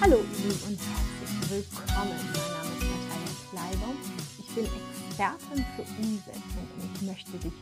Hallo 0.00 0.18
ihr 0.18 0.22
Lieben 0.22 0.62
und 0.68 0.78
herzlich 0.78 1.50
willkommen. 1.50 2.14
Mein 2.14 2.52
Name 2.52 2.70
ist 2.76 3.50
Natalia 3.50 3.72
Kleibaum. 3.74 3.96
Ich 4.38 4.54
bin 4.54 4.64
Expertin 4.64 5.64
für 5.74 5.82
Umsetzung 6.00 6.68
und 6.76 6.94
ich 6.94 7.02
möchte 7.02 7.38
dich 7.38 7.52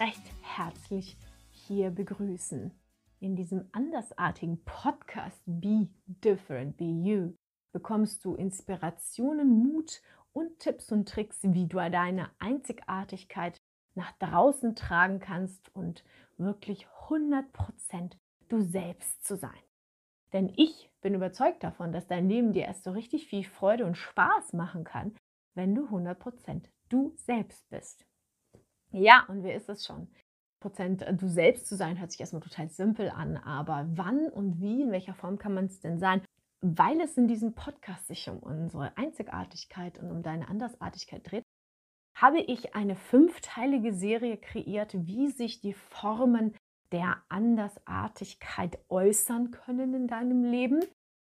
recht 0.00 0.22
herzlich 0.42 1.16
hier 1.50 1.90
begrüßen. 1.90 2.72
In 3.20 3.36
diesem 3.36 3.68
andersartigen 3.70 4.64
Podcast 4.64 5.40
Be 5.46 5.88
Different, 6.06 6.76
Be 6.76 6.84
You 6.84 7.34
bekommst 7.72 8.24
du 8.24 8.34
Inspirationen, 8.34 9.48
Mut 9.48 10.02
und 10.32 10.58
Tipps 10.58 10.90
und 10.90 11.08
Tricks, 11.08 11.38
wie 11.42 11.68
du 11.68 11.76
deine 11.76 12.28
Einzigartigkeit 12.40 13.60
nach 13.94 14.10
draußen 14.18 14.74
tragen 14.74 15.20
kannst 15.20 15.72
und 15.76 16.02
wirklich 16.38 16.88
100% 17.08 17.44
du 18.48 18.62
selbst 18.62 19.24
zu 19.24 19.36
sein. 19.36 19.62
Denn 20.34 20.52
ich 20.56 20.90
bin 21.00 21.14
überzeugt 21.14 21.62
davon, 21.62 21.92
dass 21.92 22.08
dein 22.08 22.28
Leben 22.28 22.52
dir 22.52 22.64
erst 22.64 22.82
so 22.82 22.90
richtig 22.90 23.28
viel 23.28 23.44
Freude 23.44 23.86
und 23.86 23.96
Spaß 23.96 24.52
machen 24.52 24.82
kann, 24.82 25.16
wenn 25.54 25.74
du 25.74 25.86
100% 25.86 26.68
du 26.88 27.14
selbst 27.16 27.70
bist. 27.70 28.04
Ja, 28.90 29.24
und 29.28 29.44
wer 29.44 29.54
ist 29.54 29.68
es 29.68 29.86
schon? 29.86 30.08
Prozent 30.60 31.02
äh, 31.02 31.14
du 31.14 31.28
selbst 31.28 31.66
zu 31.66 31.76
sein, 31.76 32.00
hört 32.00 32.10
sich 32.10 32.20
erstmal 32.20 32.42
total 32.42 32.68
simpel 32.68 33.10
an, 33.10 33.36
aber 33.36 33.86
wann 33.94 34.28
und 34.28 34.60
wie, 34.60 34.82
in 34.82 34.90
welcher 34.90 35.14
Form 35.14 35.38
kann 35.38 35.54
man 35.54 35.66
es 35.66 35.80
denn 35.80 35.98
sein? 35.98 36.22
Weil 36.62 37.00
es 37.00 37.16
in 37.16 37.28
diesem 37.28 37.54
Podcast 37.54 38.08
sich 38.08 38.28
um 38.28 38.38
unsere 38.38 38.96
Einzigartigkeit 38.96 39.98
und 39.98 40.10
um 40.10 40.22
deine 40.22 40.48
Andersartigkeit 40.48 41.30
dreht, 41.30 41.44
habe 42.16 42.40
ich 42.40 42.74
eine 42.74 42.96
fünfteilige 42.96 43.92
Serie 43.92 44.36
kreiert, 44.36 44.94
wie 45.06 45.30
sich 45.30 45.60
die 45.60 45.74
Formen 45.74 46.56
der 46.94 47.20
Andersartigkeit 47.28 48.78
äußern 48.88 49.50
können 49.50 49.94
in 49.94 50.06
deinem 50.06 50.44
Leben. 50.44 50.80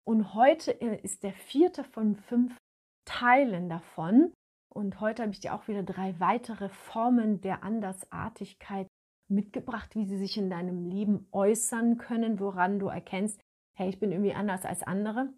Und 0.07 0.35
heute 0.35 0.79
äh, 0.79 1.01
ist 1.01 1.23
der 1.23 1.33
vierte 1.33 1.83
von 1.83 2.15
fünf 2.15 2.55
Teilen 3.03 3.67
davon. 3.67 4.31
Und 4.71 4.99
heute 4.99 5.23
habe 5.23 5.31
ich 5.31 5.39
dir 5.39 5.55
auch 5.55 5.67
wieder 5.67 5.81
drei 5.81 6.19
weitere 6.19 6.69
Formen 6.69 7.41
der 7.41 7.63
Andersartigkeit 7.63 8.87
mitgebracht, 9.27 9.95
wie 9.95 10.05
sie 10.05 10.19
sich 10.19 10.37
in 10.37 10.51
deinem 10.51 10.85
Leben 10.85 11.27
äußern 11.31 11.97
können, 11.97 12.39
woran 12.39 12.77
du 12.77 12.87
erkennst, 12.87 13.41
hey, 13.75 13.89
ich 13.89 13.99
bin 13.99 14.11
irgendwie 14.11 14.35
anders 14.35 14.65
als 14.65 14.83
andere. 14.83 15.33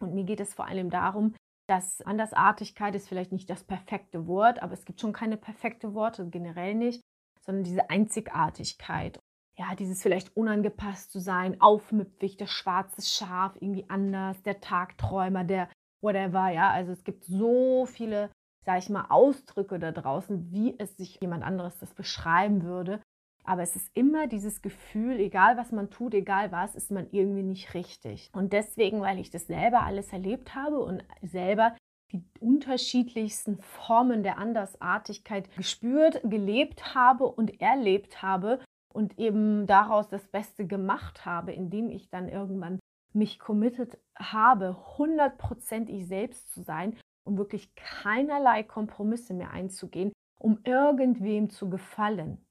Und 0.00 0.12
mir 0.12 0.24
geht 0.24 0.40
es 0.40 0.54
vor 0.54 0.66
allem 0.66 0.90
darum, 0.90 1.36
dass 1.68 2.02
Andersartigkeit 2.02 2.96
ist 2.96 3.08
vielleicht 3.08 3.30
nicht 3.30 3.48
das 3.48 3.62
perfekte 3.62 4.26
Wort, 4.26 4.60
aber 4.60 4.72
es 4.72 4.84
gibt 4.84 5.00
schon 5.00 5.12
keine 5.12 5.36
perfekte 5.36 5.94
Worte, 5.94 6.28
generell 6.28 6.74
nicht, 6.74 7.00
sondern 7.40 7.62
diese 7.62 7.90
Einzigartigkeit 7.90 9.20
ja, 9.58 9.74
dieses 9.74 10.02
vielleicht 10.02 10.36
unangepasst 10.36 11.12
zu 11.12 11.20
sein, 11.20 11.60
aufmüpfig, 11.60 12.36
das 12.36 12.50
schwarze 12.50 13.02
Schaf, 13.02 13.54
irgendwie 13.56 13.88
anders, 13.88 14.42
der 14.42 14.60
Tagträumer, 14.60 15.44
der 15.44 15.68
whatever, 16.02 16.48
ja. 16.48 16.70
Also 16.70 16.92
es 16.92 17.04
gibt 17.04 17.24
so 17.24 17.86
viele, 17.86 18.30
sag 18.64 18.78
ich 18.78 18.88
mal, 18.88 19.06
Ausdrücke 19.08 19.78
da 19.78 19.92
draußen, 19.92 20.50
wie 20.52 20.74
es 20.78 20.96
sich 20.96 21.20
jemand 21.20 21.44
anderes 21.44 21.78
das 21.78 21.94
beschreiben 21.94 22.62
würde. 22.62 23.00
Aber 23.44 23.62
es 23.62 23.74
ist 23.74 23.90
immer 23.94 24.28
dieses 24.28 24.62
Gefühl, 24.62 25.18
egal 25.18 25.56
was 25.56 25.72
man 25.72 25.90
tut, 25.90 26.14
egal 26.14 26.52
was, 26.52 26.74
ist 26.74 26.90
man 26.90 27.08
irgendwie 27.10 27.42
nicht 27.42 27.74
richtig. 27.74 28.30
Und 28.32 28.52
deswegen, 28.52 29.00
weil 29.00 29.18
ich 29.18 29.30
das 29.30 29.48
selber 29.48 29.82
alles 29.82 30.12
erlebt 30.12 30.54
habe 30.54 30.78
und 30.78 31.04
selber 31.22 31.76
die 32.12 32.22
unterschiedlichsten 32.40 33.58
Formen 33.58 34.22
der 34.22 34.38
Andersartigkeit 34.38 35.54
gespürt, 35.56 36.20
gelebt 36.22 36.94
habe 36.94 37.24
und 37.24 37.60
erlebt 37.60 38.22
habe 38.22 38.60
und 38.92 39.18
eben 39.18 39.66
daraus 39.66 40.08
das 40.08 40.26
Beste 40.28 40.66
gemacht 40.66 41.24
habe, 41.24 41.52
indem 41.52 41.90
ich 41.90 42.10
dann 42.10 42.28
irgendwann 42.28 42.78
mich 43.14 43.38
committed 43.38 43.98
habe, 44.18 44.76
100% 44.96 45.88
ich 45.88 46.06
selbst 46.06 46.52
zu 46.52 46.62
sein, 46.62 46.96
um 47.24 47.36
wirklich 47.38 47.74
keinerlei 47.74 48.62
Kompromisse 48.62 49.34
mehr 49.34 49.50
einzugehen, 49.50 50.12
um 50.38 50.58
irgendwem 50.64 51.50
zu 51.50 51.70
gefallen, 51.70 52.44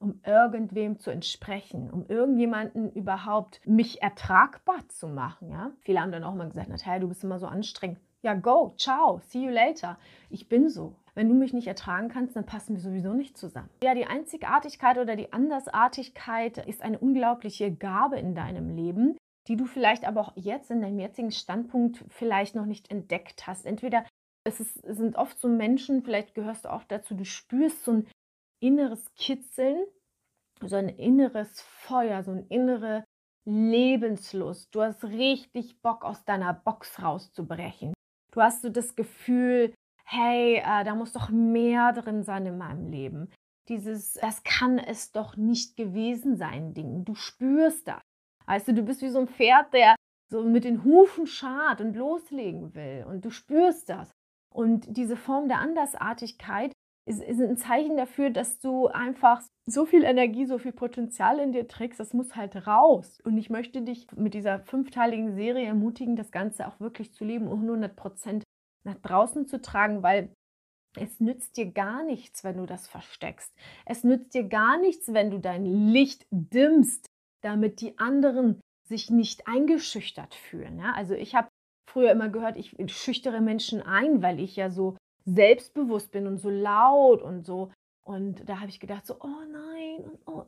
um 0.00 0.20
irgendwem 0.24 0.98
zu 0.98 1.10
entsprechen, 1.10 1.90
um 1.90 2.06
irgendjemanden 2.06 2.92
überhaupt 2.92 3.60
mich 3.66 4.02
ertragbar 4.02 4.88
zu 4.88 5.08
machen. 5.08 5.50
Ja? 5.50 5.72
Viele 5.80 6.00
haben 6.00 6.12
dann 6.12 6.24
auch 6.24 6.34
mal 6.34 6.48
gesagt, 6.48 6.68
Natalia, 6.68 7.00
du 7.00 7.08
bist 7.08 7.24
immer 7.24 7.38
so 7.38 7.46
anstrengend. 7.46 7.98
Ja, 8.22 8.34
go, 8.34 8.74
ciao, 8.76 9.20
see 9.28 9.44
you 9.44 9.50
later. 9.50 9.96
Ich 10.28 10.48
bin 10.48 10.68
so. 10.68 10.96
Wenn 11.18 11.28
du 11.28 11.34
mich 11.34 11.52
nicht 11.52 11.66
ertragen 11.66 12.08
kannst, 12.08 12.36
dann 12.36 12.46
passen 12.46 12.76
wir 12.76 12.80
sowieso 12.80 13.12
nicht 13.12 13.36
zusammen. 13.36 13.68
Ja, 13.82 13.92
die 13.92 14.06
Einzigartigkeit 14.06 14.98
oder 14.98 15.16
die 15.16 15.32
Andersartigkeit 15.32 16.58
ist 16.58 16.80
eine 16.80 16.96
unglaubliche 16.96 17.74
Gabe 17.74 18.20
in 18.20 18.36
deinem 18.36 18.76
Leben, 18.76 19.16
die 19.48 19.56
du 19.56 19.66
vielleicht 19.66 20.06
aber 20.06 20.20
auch 20.20 20.32
jetzt 20.36 20.70
in 20.70 20.80
deinem 20.80 21.00
jetzigen 21.00 21.32
Standpunkt 21.32 22.04
vielleicht 22.08 22.54
noch 22.54 22.66
nicht 22.66 22.92
entdeckt 22.92 23.48
hast. 23.48 23.66
Entweder 23.66 24.04
es, 24.44 24.60
ist, 24.60 24.76
es 24.84 24.96
sind 24.96 25.16
oft 25.16 25.40
so 25.40 25.48
Menschen, 25.48 26.04
vielleicht 26.04 26.36
gehörst 26.36 26.66
du 26.66 26.72
auch 26.72 26.84
dazu, 26.84 27.16
du 27.16 27.24
spürst 27.24 27.84
so 27.84 27.94
ein 27.94 28.06
inneres 28.60 29.12
Kitzeln, 29.16 29.86
so 30.62 30.76
ein 30.76 30.88
inneres 30.88 31.62
Feuer, 31.62 32.22
so 32.22 32.30
eine 32.30 32.46
innere 32.48 33.02
Lebenslust. 33.44 34.72
Du 34.72 34.82
hast 34.82 35.02
richtig 35.02 35.82
Bock, 35.82 36.04
aus 36.04 36.24
deiner 36.24 36.54
Box 36.54 37.02
rauszubrechen. 37.02 37.92
Du 38.30 38.40
hast 38.40 38.62
so 38.62 38.68
das 38.68 38.94
Gefühl, 38.94 39.74
hey, 40.08 40.56
äh, 40.56 40.84
da 40.84 40.94
muss 40.94 41.12
doch 41.12 41.28
mehr 41.28 41.92
drin 41.92 42.22
sein 42.22 42.46
in 42.46 42.58
meinem 42.58 42.90
Leben. 42.90 43.30
Dieses, 43.68 44.14
das 44.14 44.42
kann 44.42 44.78
es 44.78 45.12
doch 45.12 45.36
nicht 45.36 45.76
gewesen 45.76 46.36
sein, 46.36 46.72
Ding. 46.72 47.04
Du 47.04 47.14
spürst 47.14 47.86
das. 47.86 48.00
Weißt 48.46 48.68
du, 48.68 48.72
du 48.72 48.82
bist 48.82 49.02
wie 49.02 49.10
so 49.10 49.18
ein 49.18 49.28
Pferd, 49.28 49.74
der 49.74 49.94
so 50.30 50.42
mit 50.42 50.64
den 50.64 50.82
Hufen 50.84 51.26
schart 51.26 51.82
und 51.82 51.94
loslegen 51.94 52.74
will. 52.74 53.04
Und 53.06 53.24
du 53.24 53.30
spürst 53.30 53.90
das. 53.90 54.10
Und 54.54 54.96
diese 54.96 55.16
Form 55.16 55.48
der 55.48 55.58
Andersartigkeit 55.58 56.72
ist, 57.06 57.22
ist 57.22 57.40
ein 57.40 57.58
Zeichen 57.58 57.98
dafür, 57.98 58.30
dass 58.30 58.58
du 58.58 58.86
einfach 58.86 59.42
so 59.66 59.84
viel 59.84 60.04
Energie, 60.04 60.46
so 60.46 60.58
viel 60.58 60.72
Potenzial 60.72 61.38
in 61.38 61.52
dir 61.52 61.68
trägst, 61.68 62.00
das 62.00 62.14
muss 62.14 62.34
halt 62.34 62.66
raus. 62.66 63.20
Und 63.24 63.36
ich 63.36 63.50
möchte 63.50 63.82
dich 63.82 64.06
mit 64.16 64.32
dieser 64.32 64.60
fünfteiligen 64.60 65.34
Serie 65.34 65.66
ermutigen, 65.66 66.16
das 66.16 66.30
Ganze 66.30 66.66
auch 66.66 66.80
wirklich 66.80 67.12
zu 67.12 67.26
leben 67.26 67.48
und 67.48 67.62
100 67.62 67.94
Prozent 67.94 68.44
nach 68.84 68.96
draußen 68.96 69.46
zu 69.46 69.60
tragen, 69.60 70.02
weil 70.02 70.32
es 70.96 71.20
nützt 71.20 71.56
dir 71.56 71.70
gar 71.70 72.02
nichts, 72.02 72.44
wenn 72.44 72.56
du 72.56 72.66
das 72.66 72.86
versteckst. 72.86 73.52
Es 73.84 74.04
nützt 74.04 74.34
dir 74.34 74.44
gar 74.44 74.78
nichts, 74.78 75.12
wenn 75.12 75.30
du 75.30 75.38
dein 75.38 75.64
Licht 75.64 76.26
dimmst, 76.30 77.06
damit 77.42 77.80
die 77.80 77.98
anderen 77.98 78.60
sich 78.88 79.10
nicht 79.10 79.46
eingeschüchtert 79.46 80.34
fühlen. 80.34 80.78
Ja? 80.78 80.92
Also 80.94 81.14
ich 81.14 81.34
habe 81.34 81.48
früher 81.88 82.12
immer 82.12 82.28
gehört, 82.28 82.56
ich 82.56 82.74
schüchtere 82.92 83.40
Menschen 83.40 83.82
ein, 83.82 84.22
weil 84.22 84.40
ich 84.40 84.56
ja 84.56 84.70
so 84.70 84.96
selbstbewusst 85.24 86.10
bin 86.10 86.26
und 86.26 86.38
so 86.38 86.50
laut 86.50 87.22
und 87.22 87.44
so. 87.44 87.70
Und 88.04 88.48
da 88.48 88.60
habe 88.60 88.70
ich 88.70 88.80
gedacht, 88.80 89.06
so, 89.06 89.16
oh 89.20 89.44
nein, 89.52 90.08
und, 90.08 90.18
oh, 90.26 90.46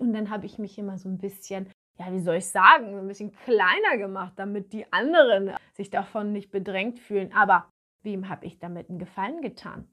und 0.00 0.14
dann 0.14 0.30
habe 0.30 0.46
ich 0.46 0.58
mich 0.58 0.78
immer 0.78 0.98
so 0.98 1.10
ein 1.10 1.18
bisschen 1.18 1.70
ja, 1.98 2.12
wie 2.12 2.20
soll 2.20 2.36
ich 2.36 2.46
sagen, 2.46 2.98
ein 2.98 3.08
bisschen 3.08 3.32
kleiner 3.44 3.96
gemacht, 3.98 4.32
damit 4.36 4.72
die 4.72 4.90
anderen 4.92 5.52
sich 5.74 5.90
davon 5.90 6.32
nicht 6.32 6.50
bedrängt 6.50 6.98
fühlen. 6.98 7.32
Aber 7.32 7.68
wem 8.02 8.28
habe 8.28 8.46
ich 8.46 8.58
damit 8.58 8.88
einen 8.88 8.98
Gefallen 8.98 9.40
getan? 9.42 9.88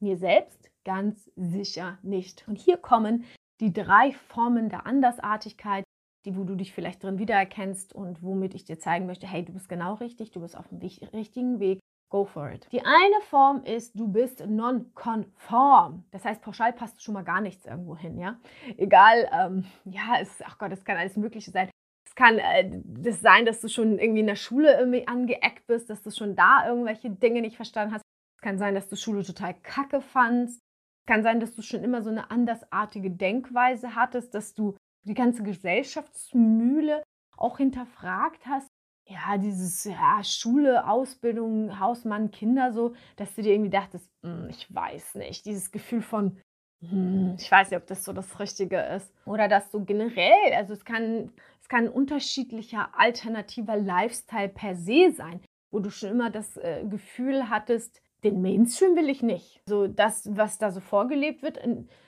Mir 0.00 0.16
selbst 0.16 0.70
ganz 0.84 1.30
sicher 1.36 1.98
nicht. 2.02 2.46
Und 2.48 2.58
hier 2.58 2.76
kommen 2.76 3.24
die 3.60 3.72
drei 3.72 4.12
Formen 4.12 4.68
der 4.68 4.86
Andersartigkeit, 4.86 5.84
die, 6.24 6.36
wo 6.36 6.44
du 6.44 6.54
dich 6.54 6.72
vielleicht 6.72 7.02
drin 7.02 7.18
wiedererkennst 7.18 7.94
und 7.94 8.22
womit 8.22 8.54
ich 8.54 8.64
dir 8.64 8.78
zeigen 8.78 9.06
möchte, 9.06 9.26
hey, 9.26 9.44
du 9.44 9.52
bist 9.52 9.68
genau 9.68 9.94
richtig, 9.94 10.30
du 10.30 10.40
bist 10.40 10.56
auf 10.56 10.68
dem 10.68 10.78
richtigen 10.78 11.60
Weg, 11.60 11.80
go 12.14 12.24
for 12.24 12.48
it. 12.52 12.68
Die 12.70 12.84
eine 12.84 13.20
Form 13.28 13.64
ist, 13.64 13.98
du 13.98 14.06
bist 14.06 14.46
non-konform. 14.46 16.04
Das 16.12 16.24
heißt, 16.24 16.42
pauschal 16.42 16.72
passt 16.72 17.02
schon 17.02 17.14
mal 17.14 17.24
gar 17.24 17.40
nichts 17.40 17.66
irgendwo 17.66 17.96
hin, 17.96 18.18
ja. 18.18 18.38
Egal, 18.76 19.28
ähm, 19.32 19.64
ja, 19.84 20.20
es, 20.20 20.40
ach 20.44 20.58
Gott, 20.58 20.70
es 20.70 20.84
kann 20.84 20.96
alles 20.96 21.16
Mögliche 21.16 21.50
sein. 21.50 21.68
Es 22.06 22.14
kann 22.14 22.38
äh, 22.38 22.70
das 22.84 23.20
sein, 23.20 23.44
dass 23.44 23.60
du 23.60 23.68
schon 23.68 23.98
irgendwie 23.98 24.20
in 24.20 24.28
der 24.28 24.36
Schule 24.36 24.78
irgendwie 24.78 25.08
angeeckt 25.08 25.66
bist, 25.66 25.90
dass 25.90 26.02
du 26.02 26.12
schon 26.12 26.36
da 26.36 26.68
irgendwelche 26.68 27.10
Dinge 27.10 27.40
nicht 27.40 27.56
verstanden 27.56 27.94
hast. 27.94 28.02
Es 28.36 28.42
kann 28.42 28.58
sein, 28.58 28.76
dass 28.76 28.88
du 28.88 28.94
Schule 28.94 29.24
total 29.24 29.54
kacke 29.54 30.00
fandst. 30.00 30.60
Es 30.60 31.12
kann 31.12 31.24
sein, 31.24 31.40
dass 31.40 31.56
du 31.56 31.62
schon 31.62 31.82
immer 31.82 32.02
so 32.02 32.10
eine 32.10 32.30
andersartige 32.30 33.10
Denkweise 33.10 33.96
hattest, 33.96 34.34
dass 34.34 34.54
du 34.54 34.76
die 35.04 35.14
ganze 35.14 35.42
Gesellschaftsmühle 35.42 37.02
auch 37.36 37.56
hinterfragt 37.56 38.46
hast 38.46 38.68
ja, 39.06 39.36
dieses 39.38 39.84
ja, 39.84 40.22
Schule, 40.24 40.88
Ausbildung, 40.88 41.78
Hausmann, 41.78 42.30
Kinder 42.30 42.72
so, 42.72 42.94
dass 43.16 43.34
du 43.34 43.42
dir 43.42 43.52
irgendwie 43.52 43.70
dachtest, 43.70 44.10
hm, 44.22 44.48
ich 44.48 44.72
weiß 44.74 45.16
nicht, 45.16 45.44
dieses 45.44 45.70
Gefühl 45.70 46.02
von, 46.02 46.38
hm, 46.80 47.36
ich 47.38 47.50
weiß 47.50 47.70
nicht, 47.70 47.80
ob 47.80 47.86
das 47.86 48.04
so 48.04 48.12
das 48.12 48.40
Richtige 48.40 48.80
ist. 48.80 49.12
Oder 49.26 49.48
dass 49.48 49.70
du 49.70 49.84
generell, 49.84 50.54
also 50.54 50.72
es 50.72 50.84
kann, 50.84 51.32
es 51.60 51.68
kann 51.68 51.84
ein 51.84 51.90
unterschiedlicher 51.90 52.88
alternativer 52.98 53.76
Lifestyle 53.76 54.48
per 54.48 54.74
se 54.74 55.12
sein, 55.12 55.40
wo 55.70 55.80
du 55.80 55.90
schon 55.90 56.10
immer 56.10 56.30
das 56.30 56.56
äh, 56.56 56.84
Gefühl 56.88 57.50
hattest, 57.50 58.00
den 58.22 58.40
Mainstream 58.40 58.96
will 58.96 59.10
ich 59.10 59.22
nicht. 59.22 59.60
So 59.68 59.86
das, 59.86 60.34
was 60.34 60.56
da 60.56 60.70
so 60.70 60.80
vorgelebt 60.80 61.42
wird, 61.42 61.58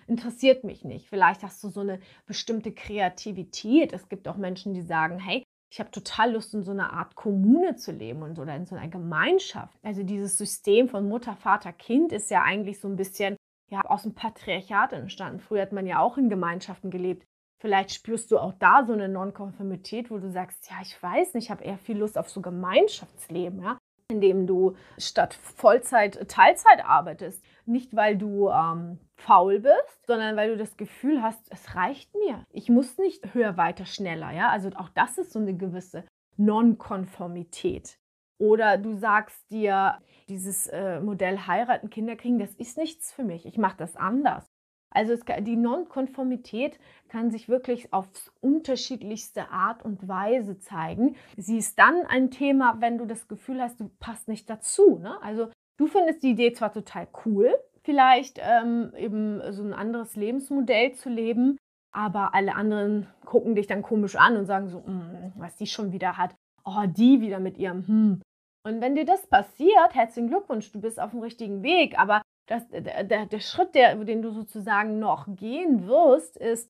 interessiert 0.07 0.65
mich 0.65 0.83
nicht. 0.83 1.09
Vielleicht 1.09 1.43
hast 1.43 1.63
du 1.63 1.69
so 1.69 1.81
eine 1.81 2.01
bestimmte 2.25 2.73
Kreativität. 2.73 3.93
Es 3.93 4.09
gibt 4.09 4.27
auch 4.27 4.39
Menschen, 4.39 4.73
die 4.73 4.81
sagen, 4.81 5.19
hey, 5.19 5.45
ich 5.77 5.81
habe 5.81 5.91
total 5.91 6.33
Lust, 6.33 6.55
in 6.55 6.63
so 6.63 6.71
einer 6.71 6.95
Art 6.95 7.17
Kommune 7.17 7.77
zu 7.77 7.93
leben 7.93 8.23
und 8.23 8.39
oder 8.39 8.57
in 8.57 8.65
so 8.65 8.75
einer 8.75 8.89
Gemeinschaft. 8.89 9.79
Also 9.83 10.05
dieses 10.05 10.39
System 10.39 10.89
von 10.89 11.07
Mutter, 11.07 11.37
Vater, 11.37 11.71
Kind 11.71 12.13
ist 12.13 12.31
ja 12.31 12.41
eigentlich 12.41 12.81
so 12.81 12.89
ein 12.89 12.97
bisschen 12.97 13.37
ja, 13.69 13.83
aus 13.83 14.05
dem 14.05 14.15
Patriarchat 14.15 14.95
entstanden. 14.95 15.39
Früher 15.39 15.61
hat 15.61 15.73
man 15.73 15.87
ja 15.87 15.99
auch 15.99 16.17
in 16.17 16.31
Gemeinschaften 16.31 16.91
gelebt. 16.91 17.27
Vielleicht 17.61 17.93
spürst 17.93 18.31
du 18.31 18.39
auch 18.39 18.55
da 18.55 18.87
so 18.87 18.95
eine 18.95 19.11
Nonkonformität, 19.11 20.11
wo 20.11 20.17
du 20.17 20.31
sagst, 20.31 20.67
ja, 20.71 20.77
ich 20.81 21.03
weiß 21.03 21.35
nicht, 21.35 21.45
ich 21.45 21.51
habe 21.51 21.65
eher 21.65 21.77
viel 21.77 21.99
Lust 21.99 22.17
auf 22.17 22.31
so 22.31 22.41
Gemeinschaftsleben, 22.41 23.63
ja, 23.63 23.77
in 24.11 24.23
dem 24.23 24.47
du 24.47 24.77
statt 24.97 25.35
Vollzeit 25.35 26.27
Teilzeit 26.27 26.87
arbeitest. 26.87 27.45
Nicht, 27.67 27.97
weil 27.97 28.17
du 28.17 28.49
ähm, 28.49 28.99
faul 29.17 29.61
bist, 29.61 30.07
sondern 30.07 30.37
weil 30.37 30.51
du 30.51 30.57
das 30.57 30.77
Gefühl 30.77 31.23
hast, 31.23 31.41
es 31.51 31.75
reicht 31.75 32.15
mir. 32.15 32.45
Ich 32.51 32.69
muss 32.69 32.97
nicht 32.99 33.35
höher, 33.35 33.57
weiter, 33.57 33.87
schneller, 33.87 34.31
ja. 34.31 34.51
Also 34.51 34.71
auch 34.77 34.89
das 34.91 35.19
ist 35.19 35.33
so 35.33 35.39
eine 35.39 35.57
gewisse 35.57 36.05
Nonkonformität. 36.37 37.99
Oder 38.39 38.79
du 38.79 38.95
sagst 38.95 39.51
dir, 39.51 39.99
dieses 40.29 40.67
äh, 40.67 41.01
Modell 41.01 41.47
heiraten, 41.47 41.91
Kinder 41.91 42.17
kriegen, 42.17 42.39
das 42.39 42.55
ist 42.55 42.77
nichts 42.77 43.13
für 43.13 43.25
mich. 43.25 43.47
Ich 43.47 43.59
mache 43.59 43.77
das 43.79 43.97
anders. 43.97 44.47
Also 44.91 45.13
es, 45.13 45.21
die 45.41 45.57
Nonkonformität 45.57 46.79
kann 47.09 47.31
sich 47.31 47.49
wirklich 47.49 47.93
auf 47.93 48.07
unterschiedlichste 48.41 49.51
Art 49.51 49.85
und 49.85 50.09
Weise 50.09 50.59
zeigen. 50.59 51.17
Sie 51.37 51.59
ist 51.59 51.79
dann 51.79 52.07
ein 52.07 52.31
Thema, 52.31 52.77
wenn 52.81 52.99
du 52.99 53.07
das 53.07 53.29
Gefühl 53.29 53.61
hast, 53.61 53.81
du 53.81 53.91
passt 53.99 54.29
nicht 54.29 54.49
dazu. 54.49 54.99
Ne? 54.99 55.21
Also 55.23 55.51
du 55.79 55.87
findest 55.87 56.23
die 56.23 56.31
Idee 56.31 56.53
zwar 56.53 56.73
total 56.73 57.09
cool, 57.25 57.55
vielleicht 57.83 58.41
ähm, 58.43 58.93
eben 58.97 59.41
so 59.53 59.63
ein 59.63 59.73
anderes 59.73 60.17
Lebensmodell 60.17 60.93
zu 60.95 61.09
leben, 61.09 61.57
aber 61.93 62.35
alle 62.35 62.55
anderen 62.55 63.07
gucken 63.25 63.55
dich 63.55 63.67
dann 63.67 63.83
komisch 63.83 64.17
an 64.17 64.37
und 64.37 64.47
sagen 64.47 64.69
so, 64.69 64.81
mm, 64.81 65.33
was 65.37 65.57
die 65.57 65.67
schon 65.67 65.93
wieder 65.93 66.17
hat. 66.17 66.35
Oh, 66.65 66.85
die 66.87 67.21
wieder 67.21 67.39
mit 67.39 67.59
ihrem 67.59 67.87
hm. 67.87 68.23
Und 68.67 68.81
wenn 68.81 68.97
dir 68.97 69.05
das 69.05 69.25
passiert, 69.29 69.95
herzlichen 69.95 70.29
Glückwunsch, 70.29 70.73
du 70.73 70.81
bist 70.81 70.99
auf 71.01 71.13
dem 71.13 71.21
richtigen 71.21 71.63
Weg. 71.63 71.97
Aber 72.01 72.23
das, 72.49 72.67
der, 72.69 73.05
der, 73.05 73.27
der 73.27 73.39
Schritt, 73.39 73.77
der, 73.77 73.95
den 74.05 74.23
du 74.23 74.33
sozusagen 74.33 74.99
noch 74.99 75.27
gehen 75.37 75.87
wirst, 75.87 76.37
ist, 76.37 76.69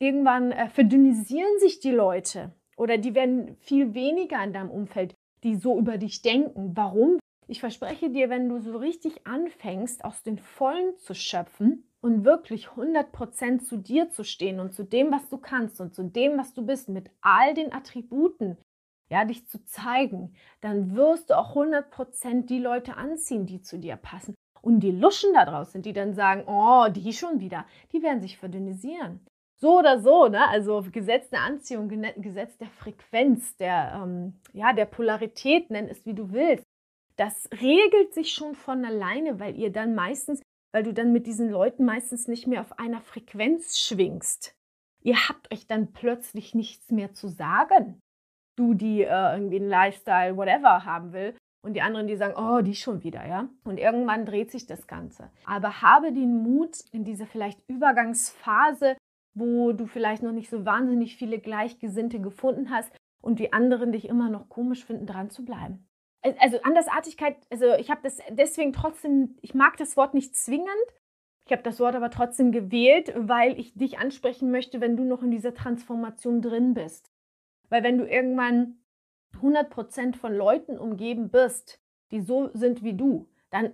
irgendwann 0.00 0.50
äh, 0.50 0.68
verdünnisieren 0.68 1.58
sich 1.60 1.78
die 1.78 1.92
Leute 1.92 2.52
oder 2.76 2.98
die 2.98 3.14
werden 3.14 3.56
viel 3.60 3.94
weniger 3.94 4.42
in 4.42 4.52
deinem 4.52 4.70
Umfeld, 4.70 5.14
die 5.44 5.54
so 5.54 5.78
über 5.78 5.98
dich 5.98 6.22
denken. 6.22 6.72
Warum? 6.74 7.20
Ich 7.50 7.58
verspreche 7.58 8.10
dir, 8.10 8.30
wenn 8.30 8.48
du 8.48 8.60
so 8.60 8.76
richtig 8.76 9.26
anfängst, 9.26 10.04
aus 10.04 10.22
den 10.22 10.38
Vollen 10.38 10.96
zu 10.98 11.16
schöpfen 11.16 11.82
und 12.00 12.24
wirklich 12.24 12.68
100% 12.68 13.64
zu 13.64 13.76
dir 13.76 14.08
zu 14.08 14.22
stehen 14.22 14.60
und 14.60 14.72
zu 14.72 14.84
dem, 14.84 15.10
was 15.10 15.28
du 15.28 15.36
kannst 15.36 15.80
und 15.80 15.92
zu 15.92 16.04
dem, 16.04 16.38
was 16.38 16.54
du 16.54 16.64
bist, 16.64 16.88
mit 16.88 17.10
all 17.22 17.52
den 17.54 17.72
Attributen, 17.72 18.56
ja, 19.10 19.24
dich 19.24 19.48
zu 19.48 19.64
zeigen, 19.64 20.32
dann 20.60 20.94
wirst 20.94 21.30
du 21.30 21.36
auch 21.36 21.56
100% 21.56 22.46
die 22.46 22.60
Leute 22.60 22.96
anziehen, 22.96 23.46
die 23.46 23.60
zu 23.60 23.80
dir 23.80 23.96
passen. 23.96 24.36
Und 24.62 24.78
die 24.78 24.92
Luschen 24.92 25.34
da 25.34 25.44
draußen, 25.44 25.82
die 25.82 25.92
dann 25.92 26.14
sagen, 26.14 26.44
oh, 26.46 26.86
die 26.88 27.12
schon 27.12 27.40
wieder, 27.40 27.66
die 27.90 28.00
werden 28.00 28.20
sich 28.20 28.38
verdünnisieren. 28.38 29.26
So 29.56 29.80
oder 29.80 29.98
so, 29.98 30.28
ne? 30.28 30.48
Also 30.48 30.84
Gesetz 30.92 31.28
der 31.30 31.40
Anziehung, 31.40 31.88
Gesetz 31.88 32.56
der 32.58 32.68
Frequenz, 32.68 33.56
der, 33.56 34.00
ähm, 34.00 34.34
ja, 34.52 34.72
der 34.72 34.86
Polarität, 34.86 35.68
nenn 35.68 35.88
es 35.88 36.06
wie 36.06 36.14
du 36.14 36.30
willst. 36.30 36.69
Das 37.20 37.50
regelt 37.52 38.14
sich 38.14 38.32
schon 38.32 38.54
von 38.54 38.82
alleine, 38.82 39.38
weil 39.38 39.54
ihr 39.58 39.70
dann 39.70 39.94
meistens, 39.94 40.40
weil 40.72 40.84
du 40.84 40.94
dann 40.94 41.12
mit 41.12 41.26
diesen 41.26 41.50
Leuten 41.50 41.84
meistens 41.84 42.28
nicht 42.28 42.46
mehr 42.46 42.62
auf 42.62 42.78
einer 42.78 43.02
Frequenz 43.02 43.78
schwingst. 43.78 44.54
Ihr 45.02 45.28
habt 45.28 45.52
euch 45.52 45.66
dann 45.66 45.92
plötzlich 45.92 46.54
nichts 46.54 46.90
mehr 46.90 47.12
zu 47.12 47.28
sagen. 47.28 48.00
Du, 48.56 48.72
die 48.72 49.02
äh, 49.02 49.34
irgendwie 49.34 49.56
einen 49.56 49.68
Lifestyle, 49.68 50.34
whatever 50.38 50.86
haben 50.86 51.12
will, 51.12 51.36
und 51.62 51.74
die 51.74 51.82
anderen, 51.82 52.06
die 52.06 52.16
sagen, 52.16 52.36
oh, 52.38 52.62
die 52.62 52.74
schon 52.74 53.02
wieder, 53.02 53.26
ja. 53.26 53.50
Und 53.64 53.76
irgendwann 53.76 54.24
dreht 54.24 54.50
sich 54.50 54.64
das 54.64 54.86
Ganze. 54.86 55.30
Aber 55.44 55.82
habe 55.82 56.14
den 56.14 56.42
Mut 56.42 56.80
in 56.90 57.04
diese 57.04 57.26
vielleicht 57.26 57.60
Übergangsphase, 57.68 58.96
wo 59.34 59.72
du 59.72 59.84
vielleicht 59.84 60.22
noch 60.22 60.32
nicht 60.32 60.48
so 60.48 60.64
wahnsinnig 60.64 61.16
viele 61.16 61.38
Gleichgesinnte 61.38 62.18
gefunden 62.18 62.70
hast 62.70 62.90
und 63.20 63.40
die 63.40 63.52
anderen 63.52 63.92
dich 63.92 64.08
immer 64.08 64.30
noch 64.30 64.48
komisch 64.48 64.86
finden, 64.86 65.04
dran 65.04 65.28
zu 65.28 65.44
bleiben. 65.44 65.86
Also 66.22 66.60
Andersartigkeit, 66.62 67.36
also 67.50 67.72
ich 67.74 67.90
habe 67.90 68.02
das 68.02 68.18
deswegen 68.28 68.72
trotzdem, 68.72 69.36
ich 69.40 69.54
mag 69.54 69.76
das 69.78 69.96
Wort 69.96 70.14
nicht 70.14 70.36
zwingend. 70.36 70.68
Ich 71.46 71.52
habe 71.52 71.62
das 71.62 71.80
Wort 71.80 71.96
aber 71.96 72.10
trotzdem 72.10 72.52
gewählt, 72.52 73.12
weil 73.16 73.58
ich 73.58 73.74
dich 73.74 73.98
ansprechen 73.98 74.50
möchte, 74.50 74.80
wenn 74.80 74.96
du 74.96 75.04
noch 75.04 75.22
in 75.22 75.30
dieser 75.30 75.54
Transformation 75.54 76.42
drin 76.42 76.74
bist. 76.74 77.10
Weil 77.70 77.82
wenn 77.82 77.98
du 77.98 78.06
irgendwann 78.06 78.78
100% 79.40 80.16
von 80.16 80.34
Leuten 80.34 80.78
umgeben 80.78 81.30
bist, 81.30 81.80
die 82.10 82.20
so 82.20 82.50
sind 82.52 82.82
wie 82.82 82.94
du, 82.94 83.28
dann 83.50 83.72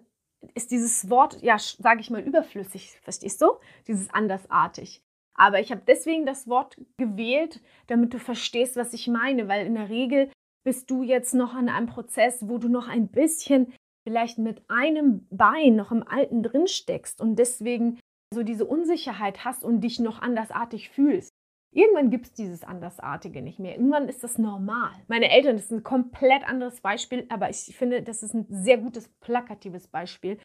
ist 0.55 0.71
dieses 0.71 1.11
Wort, 1.11 1.43
ja, 1.43 1.59
sage 1.59 2.01
ich 2.01 2.11
mal, 2.11 2.23
überflüssig, 2.23 2.99
verstehst 3.03 3.43
du? 3.43 3.53
Dieses 3.89 4.11
andersartig. 4.11 5.03
Aber 5.35 5.61
ich 5.61 5.71
habe 5.71 5.83
deswegen 5.87 6.25
das 6.25 6.49
Wort 6.49 6.79
gewählt, 6.97 7.61
damit 7.89 8.15
du 8.15 8.19
verstehst, 8.19 8.77
was 8.77 8.95
ich 8.95 9.09
meine, 9.09 9.49
weil 9.49 9.67
in 9.67 9.75
der 9.75 9.89
Regel 9.89 10.31
bist 10.67 10.91
du 10.91 11.05
jetzt 11.05 11.33
noch 11.33 11.55
an 11.55 11.69
einem 11.69 11.87
Prozess, 11.87 12.49
wo 12.49 12.59
du 12.59 12.69
noch 12.69 12.89
ein 12.89 13.07
bisschen 13.07 13.73
vielleicht 14.05 14.39
mit 14.39 14.63
einem 14.69 15.27
Bein 15.31 15.77
noch 15.77 15.93
im 15.93 16.07
Alten 16.07 16.43
drin 16.43 16.67
steckst 16.67 17.21
und 17.21 17.37
deswegen 17.37 18.01
so 18.35 18.43
diese 18.43 18.65
Unsicherheit 18.65 19.45
hast 19.45 19.63
und 19.63 19.81
dich 19.81 20.01
noch 20.01 20.21
andersartig 20.21 20.91
fühlst. 20.91 21.31
Irgendwann 21.73 22.11
gibt 22.11 22.27
es 22.27 22.33
dieses 22.33 22.65
Andersartige 22.65 23.43
nicht 23.43 23.61
mehr. 23.61 23.77
Irgendwann 23.77 24.09
ist 24.09 24.25
das 24.25 24.39
normal. 24.39 24.91
Meine 25.07 25.31
Eltern, 25.31 25.57
das 25.57 25.67
ist 25.67 25.73
ein 25.73 25.85
komplett 25.85 26.43
anderes 26.49 26.81
Beispiel, 26.81 27.27
aber 27.29 27.49
ich 27.49 27.77
finde, 27.77 28.03
das 28.03 28.25
ist 28.25 28.35
ein 28.35 28.47
sehr 28.49 28.79
gutes, 28.79 29.09
plakatives 29.21 29.87
Beispiel. 29.87 30.39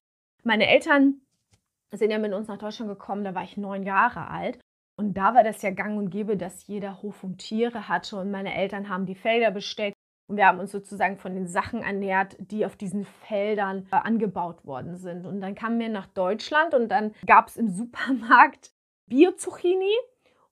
Meine 0.44 0.68
Eltern 0.68 1.22
sind 1.94 2.12
ja 2.12 2.20
mit 2.20 2.34
uns 2.34 2.48
nach 2.48 2.58
Deutschland 2.58 2.92
gekommen, 2.92 3.24
da 3.24 3.34
war 3.34 3.44
ich 3.44 3.58
neun 3.58 3.84
Jahre 3.84 4.28
alt. 4.28 4.60
Und 5.00 5.16
da 5.16 5.34
war 5.34 5.44
das 5.44 5.64
ja 5.64 5.72
gang 5.72 5.98
und 5.98 6.12
gäbe, 6.12 6.38
dass 6.38 6.68
jeder 6.68 7.02
Hof 7.02 7.24
und 7.24 7.40
Tiere 7.40 7.88
hatte. 7.88 8.18
Und 8.18 8.30
meine 8.30 8.54
Eltern 8.54 8.88
haben 8.88 9.08
die 9.08 9.16
Felder 9.16 9.50
bestellt. 9.50 9.96
Und 10.28 10.38
wir 10.38 10.48
haben 10.48 10.60
uns 10.60 10.72
sozusagen 10.72 11.18
von 11.18 11.36
den 11.36 11.48
Sachen 11.48 11.82
ernährt, 11.82 12.38
die 12.40 12.66
auf 12.66 12.76
diesen 12.76 13.06
Feldern 13.06 13.88
äh, 13.92 13.96
angebaut 13.96 14.66
worden 14.66 14.96
sind. 14.96 15.26
Und 15.26 15.42
dann 15.42 15.56
kamen 15.56 15.80
wir 15.80 15.90
nach 15.90 16.08
Deutschland 16.08 16.74
und 16.74 16.90
dann 16.90 17.14
gab 17.26 17.48
es 17.48 17.58
im 17.58 17.70
Supermarkt 17.76 18.72
Bio-Zucchini 19.08 19.94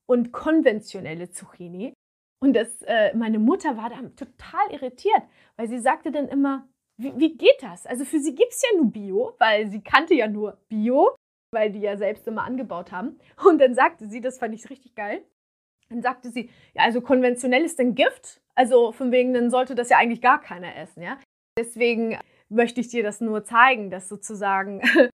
und 0.05 0.31
konventionelle 0.31 1.29
Zucchini. 1.29 1.93
Und 2.41 2.53
das, 2.53 2.81
äh, 2.83 3.15
meine 3.15 3.39
Mutter 3.39 3.77
war 3.77 3.89
da 3.89 3.97
total 4.15 4.71
irritiert, 4.71 5.21
weil 5.55 5.67
sie 5.67 5.79
sagte 5.79 6.11
dann 6.11 6.27
immer, 6.27 6.67
wie, 6.97 7.17
wie 7.17 7.37
geht 7.37 7.61
das? 7.61 7.85
Also 7.85 8.05
für 8.05 8.19
sie 8.19 8.35
gibt 8.35 8.51
es 8.51 8.61
ja 8.61 8.77
nur 8.77 8.91
Bio, 8.91 9.33
weil 9.39 9.69
sie 9.69 9.81
kannte 9.81 10.13
ja 10.13 10.27
nur 10.27 10.57
Bio, 10.67 11.15
weil 11.53 11.71
die 11.71 11.79
ja 11.79 11.97
selbst 11.97 12.27
immer 12.27 12.43
angebaut 12.43 12.91
haben. 12.91 13.19
Und 13.45 13.59
dann 13.59 13.73
sagte 13.73 14.07
sie, 14.07 14.21
das 14.21 14.37
fand 14.37 14.53
ich 14.53 14.69
richtig 14.69 14.95
geil, 14.95 15.23
dann 15.89 16.01
sagte 16.01 16.29
sie, 16.29 16.49
ja, 16.73 16.83
also 16.83 17.01
konventionell 17.01 17.63
ist 17.63 17.79
ein 17.79 17.95
Gift, 17.95 18.41
also 18.55 18.91
von 18.91 19.11
wegen, 19.11 19.33
dann 19.33 19.49
sollte 19.49 19.75
das 19.75 19.89
ja 19.89 19.97
eigentlich 19.97 20.21
gar 20.21 20.41
keiner 20.41 20.75
essen, 20.75 21.01
ja. 21.01 21.17
Deswegen 21.57 22.17
möchte 22.49 22.79
ich 22.81 22.89
dir 22.89 23.03
das 23.03 23.21
nur 23.21 23.43
zeigen, 23.43 23.89
dass 23.89 24.07
sozusagen 24.07 24.81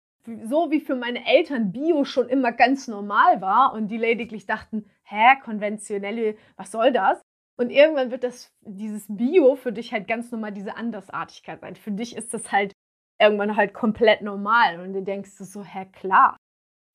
so 0.43 0.71
wie 0.71 0.79
für 0.79 0.95
meine 0.95 1.25
Eltern 1.25 1.71
Bio 1.71 2.05
schon 2.05 2.29
immer 2.29 2.51
ganz 2.51 2.87
normal 2.87 3.41
war 3.41 3.73
und 3.73 3.89
die 3.89 3.97
lediglich 3.97 4.45
dachten, 4.45 4.85
hä, 5.03 5.35
konventionelle, 5.43 6.35
was 6.55 6.71
soll 6.71 6.91
das? 6.91 7.21
Und 7.57 7.69
irgendwann 7.69 8.11
wird 8.11 8.23
das, 8.23 8.49
dieses 8.61 9.05
Bio 9.07 9.55
für 9.55 9.71
dich 9.71 9.91
halt 9.93 10.07
ganz 10.07 10.31
normal 10.31 10.51
diese 10.51 10.77
Andersartigkeit 10.77 11.59
sein. 11.61 11.75
Für 11.75 11.91
dich 11.91 12.15
ist 12.15 12.33
das 12.33 12.51
halt 12.51 12.71
irgendwann 13.19 13.55
halt 13.55 13.73
komplett 13.73 14.21
normal 14.21 14.79
und 14.79 14.93
du 14.93 15.03
denkst 15.03 15.31
so, 15.31 15.63
hä, 15.63 15.85
klar, 15.91 16.37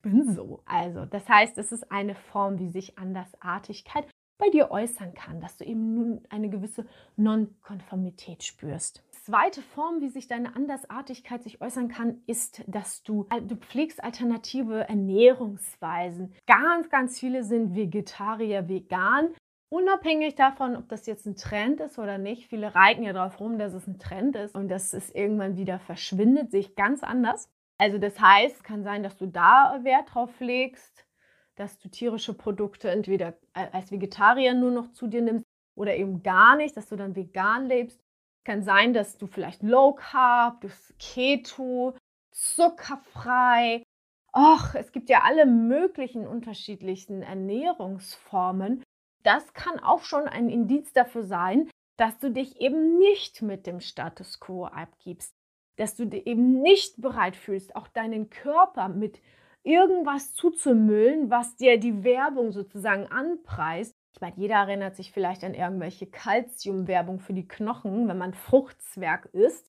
bin 0.01 0.33
so. 0.33 0.61
Also, 0.65 1.05
das 1.05 1.27
heißt, 1.27 1.57
es 1.57 1.71
ist 1.71 1.91
eine 1.91 2.15
Form, 2.15 2.59
wie 2.59 2.69
sich 2.69 2.97
Andersartigkeit 2.97 4.07
bei 4.37 4.49
dir 4.49 4.69
äußern 4.69 5.13
kann, 5.15 5.41
dass 5.41 5.57
du 5.57 5.65
eben 5.65 5.95
nun 5.95 6.21
eine 6.29 6.49
gewisse 6.49 6.85
Nonkonformität 7.15 8.43
spürst 8.43 9.03
zweite 9.27 9.61
Form, 9.61 9.99
wie 9.99 10.07
sich 10.07 10.29
deine 10.29 10.55
Andersartigkeit 10.55 11.43
sich 11.43 11.59
äußern 11.59 11.89
kann, 11.89 12.21
ist, 12.27 12.63
dass 12.65 13.03
du, 13.03 13.27
äh, 13.29 13.41
du 13.41 13.57
pflegst 13.57 14.01
alternative 14.01 14.87
Ernährungsweisen. 14.87 16.33
Ganz, 16.47 16.89
ganz 16.89 17.19
viele 17.19 17.43
sind 17.43 17.75
Vegetarier, 17.75 18.69
vegan. 18.69 19.33
Unabhängig 19.69 20.35
davon, 20.35 20.77
ob 20.77 20.87
das 20.87 21.07
jetzt 21.07 21.25
ein 21.25 21.35
Trend 21.35 21.81
ist 21.81 21.99
oder 21.99 22.17
nicht, 22.17 22.47
viele 22.47 22.73
reiten 22.73 23.03
ja 23.03 23.11
darauf 23.11 23.37
rum, 23.41 23.59
dass 23.59 23.73
es 23.73 23.85
ein 23.85 23.99
Trend 23.99 24.37
ist 24.37 24.55
und 24.55 24.69
dass 24.69 24.93
es 24.93 25.13
irgendwann 25.13 25.57
wieder 25.57 25.77
verschwindet, 25.77 26.51
sehe 26.51 26.61
ich 26.61 26.75
ganz 26.77 27.03
anders. 27.03 27.49
Also 27.79 27.97
das 27.97 28.19
heißt, 28.19 28.63
kann 28.63 28.83
sein, 28.83 29.03
dass 29.03 29.17
du 29.17 29.27
da 29.27 29.79
Wert 29.83 30.13
drauf 30.13 30.39
legst, 30.39 31.05
dass 31.55 31.77
du 31.79 31.89
tierische 31.89 32.33
Produkte 32.33 32.89
entweder 32.89 33.37
als 33.53 33.91
Vegetarier 33.91 34.53
nur 34.53 34.71
noch 34.71 34.91
zu 34.93 35.07
dir 35.07 35.21
nimmst 35.21 35.45
oder 35.75 35.95
eben 35.95 36.23
gar 36.23 36.55
nicht, 36.55 36.75
dass 36.75 36.87
du 36.87 36.95
dann 36.95 37.15
vegan 37.15 37.67
lebst 37.67 38.01
kann 38.47 38.63
sein, 38.63 38.93
dass 38.93 39.17
du 39.17 39.27
vielleicht 39.27 39.61
Low 39.61 39.93
Carb, 39.93 40.61
du 40.61 40.69
Keto, 40.97 41.95
zuckerfrei. 42.31 43.83
Och, 44.33 44.73
es 44.73 44.91
gibt 44.93 45.09
ja 45.09 45.23
alle 45.23 45.45
möglichen 45.45 46.25
unterschiedlichen 46.25 47.21
Ernährungsformen. 47.21 48.83
das 49.23 49.53
kann 49.53 49.79
auch 49.81 50.03
schon 50.03 50.27
ein 50.29 50.49
Indiz 50.49 50.93
dafür 50.93 51.23
sein, 51.23 51.69
dass 51.97 52.17
du 52.19 52.31
dich 52.31 52.61
eben 52.61 52.97
nicht 52.97 53.41
mit 53.41 53.67
dem 53.67 53.81
Status 53.81 54.39
quo 54.39 54.65
abgibst, 54.65 55.35
dass 55.77 55.95
du 55.95 56.05
dir 56.05 56.25
eben 56.27 56.61
nicht 56.61 57.01
bereit 57.01 57.35
fühlst, 57.35 57.75
auch 57.75 57.87
deinen 57.87 58.29
Körper 58.29 58.89
mit 58.89 59.21
irgendwas 59.63 60.33
zuzumüllen, 60.33 61.29
was 61.29 61.55
dir 61.55 61.79
die 61.79 62.03
Werbung 62.03 62.51
sozusagen 62.51 63.07
anpreist. 63.07 63.93
Ich 64.13 64.21
meine, 64.21 64.35
jeder 64.37 64.55
erinnert 64.55 64.95
sich 64.95 65.11
vielleicht 65.11 65.43
an 65.43 65.53
irgendwelche 65.53 66.07
Kalziumwerbung 66.07 67.19
für 67.19 67.33
die 67.33 67.47
Knochen, 67.47 68.07
wenn 68.07 68.17
man 68.17 68.33
Fruchtzwerg 68.33 69.25
isst 69.33 69.69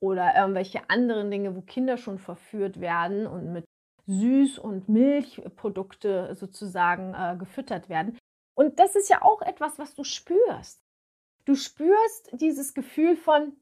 oder 0.00 0.36
irgendwelche 0.36 0.88
anderen 0.88 1.30
Dinge, 1.30 1.56
wo 1.56 1.62
Kinder 1.62 1.96
schon 1.96 2.18
verführt 2.18 2.80
werden 2.80 3.26
und 3.26 3.52
mit 3.52 3.64
Süß- 4.06 4.58
und 4.58 4.88
Milchprodukte 4.88 6.34
sozusagen 6.34 7.14
äh, 7.14 7.36
gefüttert 7.38 7.88
werden. 7.88 8.18
Und 8.54 8.78
das 8.78 8.96
ist 8.96 9.08
ja 9.08 9.22
auch 9.22 9.42
etwas, 9.42 9.78
was 9.78 9.94
du 9.94 10.04
spürst. 10.04 10.82
Du 11.44 11.54
spürst 11.54 12.30
dieses 12.32 12.74
Gefühl 12.74 13.16
von, 13.16 13.56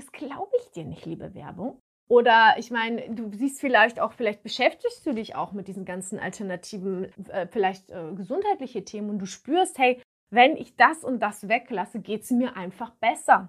das 0.00 0.12
glaube 0.12 0.50
ich 0.58 0.70
dir 0.70 0.84
nicht, 0.84 1.04
liebe 1.04 1.34
Werbung. 1.34 1.80
Oder 2.08 2.54
ich 2.58 2.70
meine, 2.70 3.14
du 3.14 3.30
siehst 3.32 3.60
vielleicht 3.60 4.00
auch, 4.00 4.12
vielleicht 4.12 4.42
beschäftigst 4.42 5.06
du 5.06 5.12
dich 5.12 5.36
auch 5.36 5.52
mit 5.52 5.68
diesen 5.68 5.84
ganzen 5.84 6.18
alternativen, 6.18 7.04
äh, 7.28 7.46
vielleicht 7.46 7.90
äh, 7.90 8.12
gesundheitliche 8.14 8.84
Themen 8.84 9.10
und 9.10 9.18
du 9.20 9.26
spürst, 9.26 9.78
hey, 9.78 10.02
wenn 10.32 10.56
ich 10.56 10.76
das 10.76 11.04
und 11.04 11.20
das 11.20 11.48
weglasse, 11.48 12.00
geht 12.00 12.22
es 12.22 12.30
mir 12.30 12.56
einfach 12.56 12.90
besser. 13.00 13.48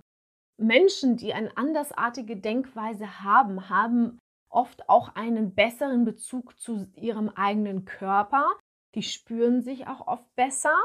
Menschen, 0.57 1.17
die 1.17 1.33
eine 1.33 1.55
andersartige 1.57 2.37
Denkweise 2.37 3.23
haben, 3.23 3.69
haben 3.69 4.19
oft 4.51 4.89
auch 4.89 5.15
einen 5.15 5.55
besseren 5.55 6.05
Bezug 6.05 6.59
zu 6.59 6.87
ihrem 6.95 7.29
eigenen 7.29 7.85
Körper. 7.85 8.45
Die 8.93 9.03
spüren 9.03 9.61
sich 9.61 9.87
auch 9.87 10.05
oft 10.05 10.35
besser 10.35 10.75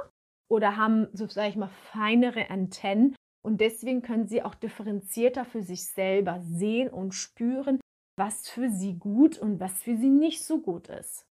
oder 0.49 0.77
haben, 0.77 1.09
so 1.13 1.27
sage 1.27 1.49
ich 1.49 1.57
mal, 1.57 1.69
feinere 1.93 2.49
Antennen 2.49 3.17
und 3.47 3.61
deswegen 3.61 4.03
können 4.03 4.27
sie 4.27 4.43
auch 4.43 4.57
differenzierter 4.57 5.45
für 5.45 5.63
sich 5.63 5.87
selber 5.87 6.41
sehen 6.43 6.91
und 6.91 7.13
spüren, 7.13 7.81
was 8.17 8.49
für 8.49 8.71
sie 8.71 8.99
gut 8.99 9.39
und 9.39 9.61
was 9.61 9.85
für 9.85 9.97
sie 9.97 10.11
nicht 10.11 10.43
so 10.43 10.61
gut 10.61 10.89
ist. 10.89 11.29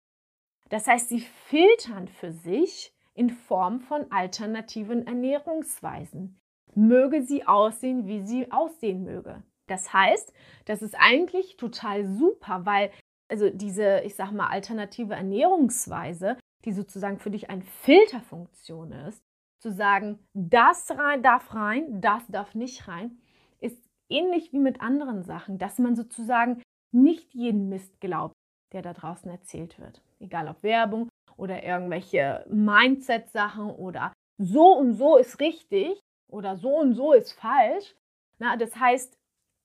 Das 0.70 0.88
heißt, 0.88 1.08
sie 1.08 1.20
filtern 1.20 2.08
für 2.08 2.32
sich 2.32 2.92
in 3.14 3.30
Form 3.30 3.80
von 3.80 4.10
alternativen 4.10 5.06
Ernährungsweisen. 5.06 6.40
Möge 6.74 7.22
sie 7.22 7.46
aussehen, 7.46 8.08
wie 8.08 8.26
sie 8.26 8.50
aussehen 8.50 9.04
möge. 9.04 9.44
Das 9.68 9.92
heißt, 9.92 10.32
das 10.64 10.82
ist 10.82 10.96
eigentlich 10.98 11.58
total 11.58 12.08
super, 12.08 12.66
weil 12.66 12.90
also 13.28 13.50
diese, 13.50 14.00
ich 14.00 14.16
sag 14.16 14.32
mal, 14.32 14.48
alternative 14.48 15.14
Ernährungsweise 15.14 16.36
die 16.64 16.72
sozusagen 16.72 17.18
für 17.18 17.30
dich 17.30 17.50
eine 17.50 17.62
Filterfunktion 17.62 18.92
ist, 18.92 19.22
zu 19.60 19.72
sagen, 19.72 20.18
das 20.34 20.90
rein, 20.90 21.22
darf 21.22 21.54
rein, 21.54 22.00
das 22.00 22.26
darf 22.28 22.54
nicht 22.54 22.88
rein, 22.88 23.18
ist 23.60 23.86
ähnlich 24.08 24.52
wie 24.52 24.58
mit 24.58 24.80
anderen 24.80 25.22
Sachen, 25.22 25.58
dass 25.58 25.78
man 25.78 25.96
sozusagen 25.96 26.62
nicht 26.92 27.34
jeden 27.34 27.68
Mist 27.68 28.00
glaubt, 28.00 28.34
der 28.72 28.82
da 28.82 28.92
draußen 28.92 29.30
erzählt 29.30 29.78
wird. 29.78 30.02
Egal 30.18 30.48
ob 30.48 30.62
Werbung 30.62 31.08
oder 31.36 31.62
irgendwelche 31.62 32.44
Mindset-Sachen 32.48 33.70
oder 33.70 34.12
so 34.38 34.72
und 34.76 34.94
so 34.94 35.16
ist 35.16 35.40
richtig 35.40 36.00
oder 36.30 36.56
so 36.56 36.76
und 36.78 36.94
so 36.94 37.12
ist 37.12 37.32
falsch. 37.32 37.94
Na, 38.38 38.56
das 38.56 38.74
heißt, 38.76 39.14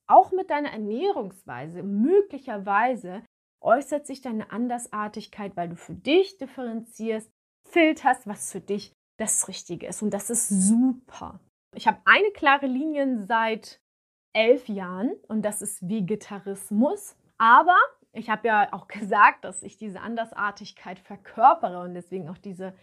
auch 0.07 0.31
mit 0.31 0.49
deiner 0.49 0.71
Ernährungsweise 0.71 1.81
möglicherweise 1.81 3.23
äußert 3.61 4.05
sich 4.05 4.21
deine 4.21 4.51
Andersartigkeit, 4.51 5.55
weil 5.55 5.69
du 5.69 5.75
für 5.75 5.95
dich 5.95 6.37
differenzierst, 6.37 7.31
filterst, 7.67 8.27
was 8.27 8.51
für 8.51 8.61
dich 8.61 8.93
das 9.17 9.47
Richtige 9.47 9.87
ist. 9.87 10.01
Und 10.01 10.11
das 10.11 10.29
ist 10.29 10.49
super. 10.49 11.39
Ich 11.75 11.87
habe 11.87 11.99
eine 12.05 12.31
klare 12.31 12.67
Linie 12.67 13.25
seit 13.25 13.81
elf 14.33 14.67
Jahren 14.67 15.13
und 15.27 15.43
das 15.43 15.61
ist 15.61 15.87
Vegetarismus. 15.87 17.15
Aber 17.37 17.77
ich 18.13 18.29
habe 18.29 18.47
ja 18.47 18.73
auch 18.73 18.87
gesagt, 18.89 19.45
dass 19.45 19.63
ich 19.63 19.77
diese 19.77 20.01
Andersartigkeit 20.01 20.99
verkörpere 20.99 21.81
und 21.81 21.93
deswegen 21.93 22.29
auch 22.29 22.37
diese 22.37 22.73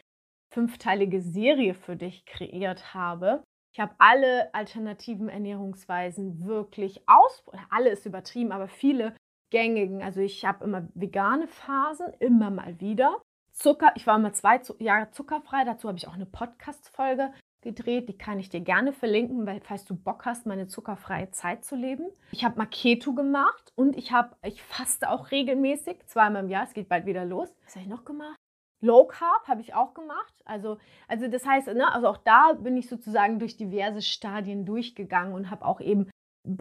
fünfteilige 0.53 1.21
Serie 1.23 1.75
für 1.75 1.97
dich 1.97 2.27
kreiert 2.27 2.95
habe. 2.95 3.43
Ich 3.75 3.81
habe 3.81 3.95
alle 3.99 4.53
alternativen 4.55 5.31
Ernährungsweisen 5.31 6.45
wirklich 6.45 7.09
aus, 7.09 7.43
alle 7.71 7.89
ist 7.89 8.05
übertrieben, 8.05 8.53
aber 8.53 8.69
viele 8.69 9.17
gängigen. 9.51 10.03
Also 10.03 10.21
ich 10.21 10.45
habe 10.45 10.65
immer 10.65 10.89
vegane 10.95 11.49
Phasen, 11.49 12.13
immer 12.21 12.51
mal 12.51 12.79
wieder. 12.81 13.23
Zucker, 13.53 13.93
ich 13.97 14.07
war 14.07 14.17
immer 14.17 14.33
zwei 14.33 14.61
Jahre 14.79 15.11
zuckerfrei, 15.11 15.65
dazu 15.65 15.89
habe 15.89 15.99
ich 15.99 16.09
auch 16.09 16.15
eine 16.15 16.27
Podcast-Folge 16.27 17.33
gedreht, 17.61 18.09
die 18.09 18.19
kann 18.19 18.41
ich 18.41 18.49
dir 18.49 18.61
gerne 18.61 18.93
verlinken, 18.93 19.47
weil 19.47 19.61
falls 19.61 19.85
du 19.85 19.95
Bock 19.95 20.25
hast, 20.25 20.47
meine 20.47 20.67
zuckerfreie 20.67 21.31
Zeit 21.31 21.65
zu 21.65 21.77
leben. 21.77 22.11
Ich 22.33 22.45
habe 22.45 22.59
mal 22.59 22.67
Keto 22.67 23.15
gemacht 23.15 23.73
und 23.77 23.97
ich 23.97 24.11
habe, 24.11 24.37
ich 24.43 24.63
faste 24.63 25.11
auch 25.11 25.31
regelmäßig, 25.31 26.05
zweimal 26.07 26.45
im 26.45 26.51
Jahr, 26.51 26.65
es 26.65 26.75
geht 26.75 26.89
bald 26.89 27.07
wieder 27.07 27.25
los. 27.25 27.55
Was 27.65 27.77
habe 27.77 27.85
ich 27.85 27.91
noch 27.91 28.05
gemacht? 28.05 28.37
Low 28.81 29.07
Carb 29.07 29.47
habe 29.47 29.61
ich 29.61 29.75
auch 29.75 29.95
gemacht. 29.95 30.35
Also, 30.45 30.79
also 31.07 31.29
das 31.29 31.47
heißt, 31.47 31.69
ne, 31.69 31.95
also 31.95 32.09
auch 32.09 32.19
da 32.19 32.55
bin 32.55 32.77
ich 32.77 32.89
sozusagen 32.89 33.39
durch 33.39 33.57
diverse 33.57 34.03
Stadien 34.03 34.67
durchgegangen 34.67 35.35
und 35.35 35.51
habe 35.51 35.65
auch 35.65 35.81
eben 35.81 36.11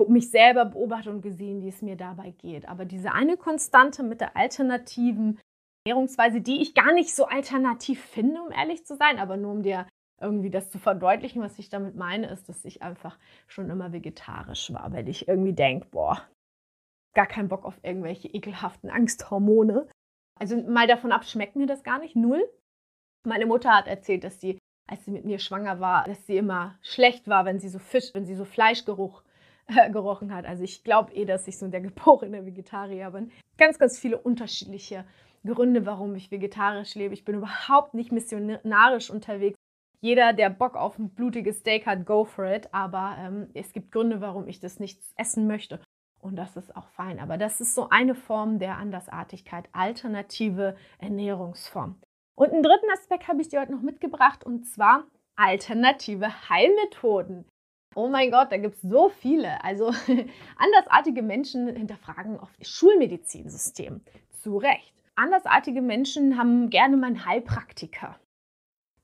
mich 0.07 0.29
selber 0.29 0.65
beobachtet 0.65 1.11
und 1.11 1.21
gesehen, 1.23 1.63
wie 1.63 1.69
es 1.69 1.81
mir 1.81 1.95
dabei 1.95 2.29
geht. 2.29 2.67
Aber 2.67 2.85
diese 2.85 3.11
eine 3.13 3.37
Konstante 3.37 4.03
mit 4.03 4.21
der 4.21 4.37
alternativen 4.37 5.39
Ernährungsweise, 5.85 6.41
die 6.41 6.61
ich 6.61 6.75
gar 6.75 6.93
nicht 6.93 7.15
so 7.15 7.25
alternativ 7.25 8.03
finde, 8.03 8.41
um 8.41 8.51
ehrlich 8.51 8.85
zu 8.85 8.95
sein, 8.95 9.17
aber 9.17 9.37
nur 9.37 9.51
um 9.51 9.63
dir 9.63 9.87
irgendwie 10.21 10.51
das 10.51 10.69
zu 10.69 10.77
verdeutlichen, 10.77 11.41
was 11.41 11.57
ich 11.57 11.69
damit 11.69 11.95
meine, 11.95 12.27
ist, 12.27 12.47
dass 12.47 12.63
ich 12.65 12.83
einfach 12.83 13.17
schon 13.47 13.69
immer 13.69 13.91
vegetarisch 13.91 14.71
war, 14.71 14.93
weil 14.93 15.09
ich 15.09 15.27
irgendwie 15.27 15.53
denke, 15.53 15.87
boah, 15.89 16.27
gar 17.15 17.25
keinen 17.25 17.49
Bock 17.49 17.65
auf 17.65 17.79
irgendwelche 17.83 18.27
ekelhaften 18.27 18.89
Angsthormone. 18.89 19.89
Also 20.39 20.57
mal 20.57 20.87
davon 20.87 21.11
ab, 21.11 21.25
schmeckt 21.25 21.55
mir 21.55 21.65
das 21.65 21.83
gar 21.83 21.99
nicht, 21.99 22.15
null. 22.15 22.47
Meine 23.27 23.47
Mutter 23.47 23.71
hat 23.71 23.87
erzählt, 23.87 24.23
dass 24.23 24.39
sie, 24.39 24.59
als 24.87 25.03
sie 25.05 25.11
mit 25.11 25.25
mir 25.25 25.39
schwanger 25.39 25.79
war, 25.79 26.05
dass 26.05 26.25
sie 26.27 26.37
immer 26.37 26.77
schlecht 26.81 27.27
war, 27.27 27.45
wenn 27.45 27.59
sie 27.59 27.69
so 27.69 27.79
Fisch, 27.79 28.11
wenn 28.13 28.25
sie 28.25 28.35
so 28.35 28.45
Fleischgeruch 28.45 29.23
gerochen 29.91 30.33
hat. 30.33 30.45
Also 30.45 30.63
ich 30.63 30.83
glaube 30.83 31.13
eh, 31.13 31.25
dass 31.25 31.47
ich 31.47 31.57
so 31.57 31.67
der 31.67 31.81
geborene 31.81 32.45
Vegetarier 32.45 33.11
bin. 33.11 33.31
Ganz, 33.57 33.79
ganz 33.79 33.99
viele 33.99 34.19
unterschiedliche 34.19 35.05
Gründe, 35.45 35.85
warum 35.85 36.15
ich 36.15 36.31
vegetarisch 36.31 36.95
lebe. 36.95 37.13
Ich 37.13 37.25
bin 37.25 37.35
überhaupt 37.35 37.93
nicht 37.93 38.11
missionarisch 38.11 39.09
unterwegs. 39.09 39.57
Jeder, 39.99 40.33
der 40.33 40.49
Bock 40.49 40.75
auf 40.75 40.97
ein 40.97 41.09
blutiges 41.09 41.59
Steak 41.59 41.85
hat, 41.85 42.05
go 42.05 42.25
for 42.25 42.45
it. 42.45 42.73
Aber 42.73 43.15
ähm, 43.19 43.49
es 43.53 43.71
gibt 43.73 43.91
Gründe, 43.91 44.21
warum 44.21 44.47
ich 44.47 44.59
das 44.59 44.79
nicht 44.79 45.01
essen 45.15 45.47
möchte. 45.47 45.79
Und 46.19 46.35
das 46.35 46.55
ist 46.55 46.75
auch 46.75 46.87
fein. 46.89 47.19
Aber 47.19 47.37
das 47.37 47.61
ist 47.61 47.75
so 47.75 47.89
eine 47.89 48.15
Form 48.15 48.59
der 48.59 48.77
Andersartigkeit, 48.77 49.69
alternative 49.71 50.75
Ernährungsform. 50.99 51.99
Und 52.35 52.51
einen 52.51 52.63
dritten 52.63 52.89
Aspekt 52.93 53.27
habe 53.27 53.41
ich 53.41 53.49
dir 53.49 53.61
heute 53.61 53.71
noch 53.71 53.81
mitgebracht 53.81 54.43
und 54.43 54.65
zwar 54.65 55.05
alternative 55.35 56.49
Heilmethoden. 56.49 57.45
Oh 57.95 58.07
mein 58.07 58.31
Gott, 58.31 58.51
da 58.51 58.57
gibt 58.57 58.75
es 58.75 58.81
so 58.81 59.09
viele. 59.09 59.63
Also 59.63 59.91
andersartige 60.55 61.21
Menschen 61.21 61.75
hinterfragen 61.75 62.39
oft 62.39 62.59
das 62.59 62.69
Schulmedizinsystem. 62.69 64.01
Zu 64.31 64.57
Recht. 64.57 64.93
Andersartige 65.21 65.83
Menschen 65.83 66.35
haben 66.35 66.71
gerne 66.71 66.97
mal 66.97 67.05
einen 67.05 67.25
Heilpraktiker. 67.27 68.19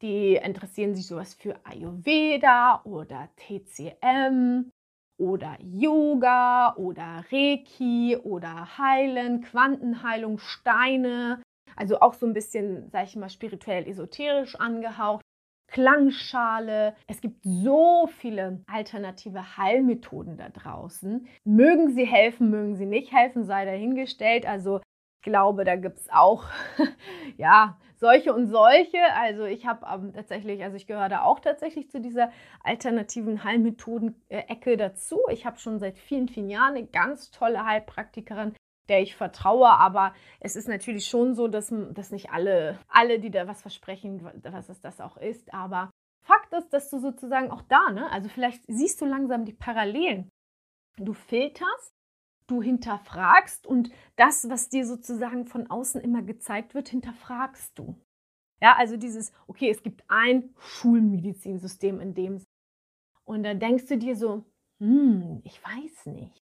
Die 0.01 0.33
interessieren 0.33 0.95
sich 0.95 1.05
sowas 1.05 1.35
für 1.35 1.63
Ayurveda 1.63 2.81
oder 2.85 3.29
TCM 3.35 4.71
oder 5.19 5.57
Yoga 5.61 6.73
oder 6.75 7.23
Reiki 7.31 8.17
oder 8.17 8.79
Heilen, 8.79 9.41
Quantenheilung, 9.41 10.39
Steine. 10.39 11.43
Also 11.75 11.99
auch 11.99 12.15
so 12.15 12.25
ein 12.25 12.33
bisschen, 12.33 12.89
sag 12.89 13.05
ich 13.05 13.15
mal, 13.15 13.29
spirituell 13.29 13.87
esoterisch 13.87 14.55
angehaucht. 14.55 15.21
Klangschale. 15.69 16.95
Es 17.05 17.21
gibt 17.21 17.43
so 17.43 18.07
viele 18.07 18.63
alternative 18.65 19.57
Heilmethoden 19.57 20.37
da 20.37 20.49
draußen. 20.49 21.27
Mögen 21.43 21.93
sie 21.93 22.05
helfen, 22.05 22.49
mögen 22.49 22.75
sie 22.75 22.87
nicht 22.87 23.11
helfen, 23.11 23.45
sei 23.45 23.65
dahingestellt. 23.65 24.47
Also 24.47 24.81
glaube, 25.27 25.65
da 25.65 25.75
gibt 25.75 25.99
es 25.99 26.09
auch 26.09 26.45
ja 27.37 27.77
solche 27.97 28.33
und 28.33 28.47
solche. 28.47 28.99
Also 29.13 29.43
ich 29.43 29.65
habe 29.65 29.85
ähm, 29.91 30.13
tatsächlich, 30.13 30.63
also 30.63 30.77
ich 30.77 30.87
gehöre 30.87 31.09
da 31.09 31.23
auch 31.23 31.39
tatsächlich 31.39 31.89
zu 31.91 31.99
dieser 31.99 32.31
alternativen 32.63 33.43
Heilmethoden-Ecke 33.43 34.77
dazu. 34.77 35.19
Ich 35.31 35.45
habe 35.45 35.59
schon 35.59 35.79
seit 35.79 35.97
vielen, 35.97 36.27
vielen 36.29 36.49
Jahren 36.49 36.75
eine 36.75 36.87
ganz 36.87 37.31
tolle 37.31 37.65
Heilpraktikerin, 37.65 38.53
der 38.89 39.01
ich 39.01 39.15
vertraue. 39.15 39.69
Aber 39.69 40.13
es 40.39 40.55
ist 40.55 40.67
natürlich 40.67 41.07
schon 41.07 41.35
so, 41.35 41.47
dass, 41.47 41.73
dass 41.91 42.11
nicht 42.11 42.31
alle, 42.31 42.79
alle, 42.87 43.19
die 43.19 43.31
da 43.31 43.47
was 43.47 43.61
versprechen, 43.61 44.29
was 44.43 44.69
es 44.69 44.79
das 44.79 45.01
auch 45.01 45.17
ist. 45.17 45.53
Aber 45.53 45.91
Fakt 46.21 46.53
ist, 46.53 46.69
dass 46.69 46.89
du 46.89 46.99
sozusagen 46.99 47.51
auch 47.51 47.61
da, 47.63 47.89
ne, 47.91 48.11
also 48.11 48.27
vielleicht 48.27 48.61
siehst 48.67 49.01
du 49.01 49.05
langsam 49.05 49.45
die 49.45 49.53
Parallelen. 49.53 50.29
Du 50.97 51.13
filterst, 51.13 51.96
du 52.47 52.61
hinterfragst 52.61 53.67
und 53.67 53.91
das, 54.15 54.49
was 54.49 54.69
dir 54.69 54.85
sozusagen 54.85 55.45
von 55.45 55.69
außen 55.69 56.01
immer 56.01 56.21
gezeigt 56.21 56.73
wird, 56.73 56.89
hinterfragst 56.89 57.77
du. 57.77 57.95
Ja, 58.61 58.75
also 58.77 58.97
dieses, 58.97 59.31
okay, 59.47 59.69
es 59.69 59.83
gibt 59.83 60.03
ein 60.07 60.55
Schulmedizinsystem 60.57 61.99
in 61.99 62.13
dem. 62.13 62.43
Und 63.23 63.43
dann 63.43 63.59
denkst 63.59 63.85
du 63.87 63.97
dir 63.97 64.15
so, 64.15 64.45
hm, 64.79 65.41
ich 65.43 65.61
weiß 65.63 66.07
nicht. 66.07 66.41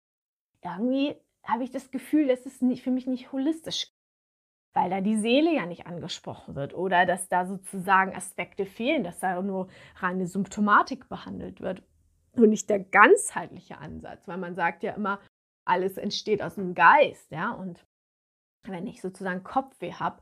Irgendwie 0.63 1.17
habe 1.45 1.65
ich 1.65 1.71
das 1.71 1.91
Gefühl, 1.91 2.27
das 2.27 2.47
ist 2.47 2.63
nicht, 2.63 2.83
für 2.83 2.91
mich 2.91 3.07
nicht 3.07 3.33
holistisch, 3.33 3.93
weil 4.75 4.91
da 4.91 5.01
die 5.01 5.17
Seele 5.17 5.55
ja 5.55 5.67
nicht 5.67 5.87
angesprochen 5.87 6.55
wird 6.55 6.75
oder 6.75 7.07
dass 7.07 7.29
da 7.29 7.47
sozusagen 7.47 8.15
Aspekte 8.15 8.67
fehlen, 8.67 9.05
dass 9.05 9.21
da 9.21 9.41
nur 9.43 9.69
reine 9.97 10.27
Symptomatik 10.27 11.09
behandelt 11.09 11.61
wird 11.61 11.83
und 12.33 12.51
nicht 12.51 12.71
der 12.71 12.81
ganzheitliche 12.81 13.79
Ansatz, 13.79 14.27
weil 14.29 14.39
man 14.39 14.55
sagt 14.55 14.83
ja 14.83 14.93
immer, 14.93 15.21
alles 15.71 15.97
entsteht 15.97 16.43
aus 16.43 16.57
dem 16.57 16.75
Geist, 16.75 17.31
ja, 17.31 17.53
und 17.53 17.87
wenn 18.65 18.87
ich 18.87 19.01
sozusagen 19.01 19.43
Kopfweh 19.43 19.93
habe, 19.95 20.21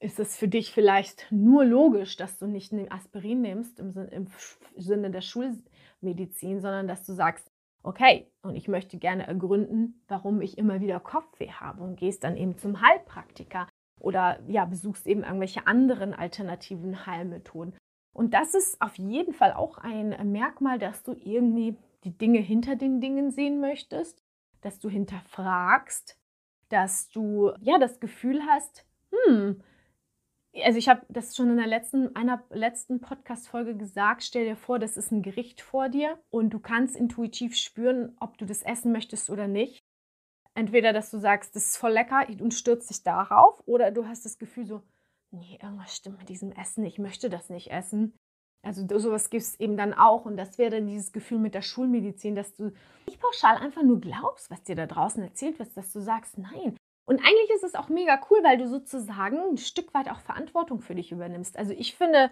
ist 0.00 0.18
es 0.18 0.36
für 0.36 0.48
dich 0.48 0.72
vielleicht 0.72 1.26
nur 1.30 1.64
logisch, 1.64 2.16
dass 2.16 2.38
du 2.38 2.46
nicht 2.46 2.72
Aspirin 2.90 3.42
nimmst 3.42 3.78
im, 3.78 3.94
im 4.10 4.28
Sinne 4.76 5.10
der 5.10 5.20
Schulmedizin, 5.20 6.60
sondern 6.60 6.88
dass 6.88 7.04
du 7.04 7.12
sagst, 7.12 7.50
okay, 7.82 8.26
und 8.42 8.56
ich 8.56 8.66
möchte 8.66 8.98
gerne 8.98 9.26
ergründen, 9.26 10.02
warum 10.08 10.40
ich 10.40 10.58
immer 10.58 10.80
wieder 10.80 11.00
Kopfweh 11.00 11.50
habe 11.50 11.82
und 11.82 11.96
gehst 11.96 12.24
dann 12.24 12.36
eben 12.36 12.56
zum 12.56 12.80
Heilpraktiker 12.80 13.68
oder 14.00 14.40
ja, 14.48 14.64
besuchst 14.64 15.06
eben 15.06 15.22
irgendwelche 15.22 15.66
anderen 15.66 16.14
alternativen 16.14 17.06
Heilmethoden. 17.06 17.74
Und 18.14 18.34
das 18.34 18.54
ist 18.54 18.80
auf 18.80 18.96
jeden 18.96 19.34
Fall 19.34 19.52
auch 19.52 19.78
ein 19.78 20.32
Merkmal, 20.32 20.78
dass 20.78 21.02
du 21.02 21.12
irgendwie 21.12 21.76
die 22.04 22.16
Dinge 22.16 22.40
hinter 22.40 22.76
den 22.76 23.00
Dingen 23.00 23.30
sehen 23.30 23.60
möchtest, 23.60 24.22
dass 24.60 24.78
du 24.78 24.88
hinterfragst, 24.88 26.18
dass 26.68 27.08
du 27.08 27.52
ja 27.60 27.78
das 27.78 28.00
Gefühl 28.00 28.42
hast, 28.46 28.86
hm, 29.10 29.62
also 30.54 30.78
ich 30.78 30.88
habe 30.88 31.06
das 31.08 31.36
schon 31.36 31.50
in 31.50 31.56
der 31.58 31.66
letzten, 31.66 32.14
einer 32.16 32.42
letzten 32.50 33.00
Podcast-Folge 33.00 33.76
gesagt, 33.76 34.24
stell 34.24 34.44
dir 34.44 34.56
vor, 34.56 34.78
das 34.78 34.96
ist 34.96 35.12
ein 35.12 35.22
Gericht 35.22 35.60
vor 35.60 35.88
dir 35.88 36.18
und 36.30 36.50
du 36.50 36.58
kannst 36.58 36.96
intuitiv 36.96 37.56
spüren, 37.56 38.16
ob 38.18 38.36
du 38.38 38.46
das 38.46 38.62
essen 38.62 38.92
möchtest 38.92 39.30
oder 39.30 39.46
nicht. 39.46 39.84
Entweder, 40.54 40.92
dass 40.92 41.10
du 41.10 41.18
sagst, 41.18 41.54
das 41.54 41.66
ist 41.66 41.76
voll 41.76 41.92
lecker 41.92 42.26
und 42.40 42.54
stürzt 42.54 42.90
dich 42.90 43.04
darauf, 43.04 43.62
oder 43.66 43.92
du 43.92 44.06
hast 44.06 44.24
das 44.24 44.38
Gefühl 44.38 44.66
so, 44.66 44.82
nee, 45.30 45.58
irgendwas 45.62 45.94
stimmt 45.94 46.18
mit 46.18 46.28
diesem 46.28 46.50
Essen, 46.52 46.84
ich 46.84 46.98
möchte 46.98 47.30
das 47.30 47.48
nicht 47.50 47.70
essen. 47.70 48.14
Also 48.62 48.86
sowas 48.98 49.30
gibt 49.30 49.42
es 49.42 49.58
eben 49.58 49.76
dann 49.76 49.94
auch 49.94 50.26
und 50.26 50.36
das 50.36 50.58
wäre 50.58 50.70
dann 50.70 50.86
dieses 50.86 51.12
Gefühl 51.12 51.38
mit 51.38 51.54
der 51.54 51.62
Schulmedizin, 51.62 52.34
dass 52.34 52.54
du 52.54 52.72
nicht 53.06 53.20
pauschal 53.20 53.56
einfach 53.56 53.82
nur 53.82 54.00
glaubst, 54.00 54.50
was 54.50 54.62
dir 54.62 54.76
da 54.76 54.86
draußen 54.86 55.22
erzählt 55.22 55.58
wird, 55.58 55.74
dass 55.76 55.92
du 55.92 56.00
sagst, 56.00 56.36
nein, 56.36 56.76
und 57.06 57.18
eigentlich 57.18 57.50
ist 57.50 57.64
es 57.64 57.74
auch 57.74 57.88
mega 57.88 58.20
cool, 58.30 58.38
weil 58.44 58.58
du 58.58 58.68
sozusagen 58.68 59.38
ein 59.38 59.56
Stück 59.56 59.92
weit 59.94 60.08
auch 60.08 60.20
Verantwortung 60.20 60.80
für 60.80 60.94
dich 60.94 61.10
übernimmst. 61.10 61.58
Also 61.58 61.72
ich 61.72 61.96
finde 61.96 62.30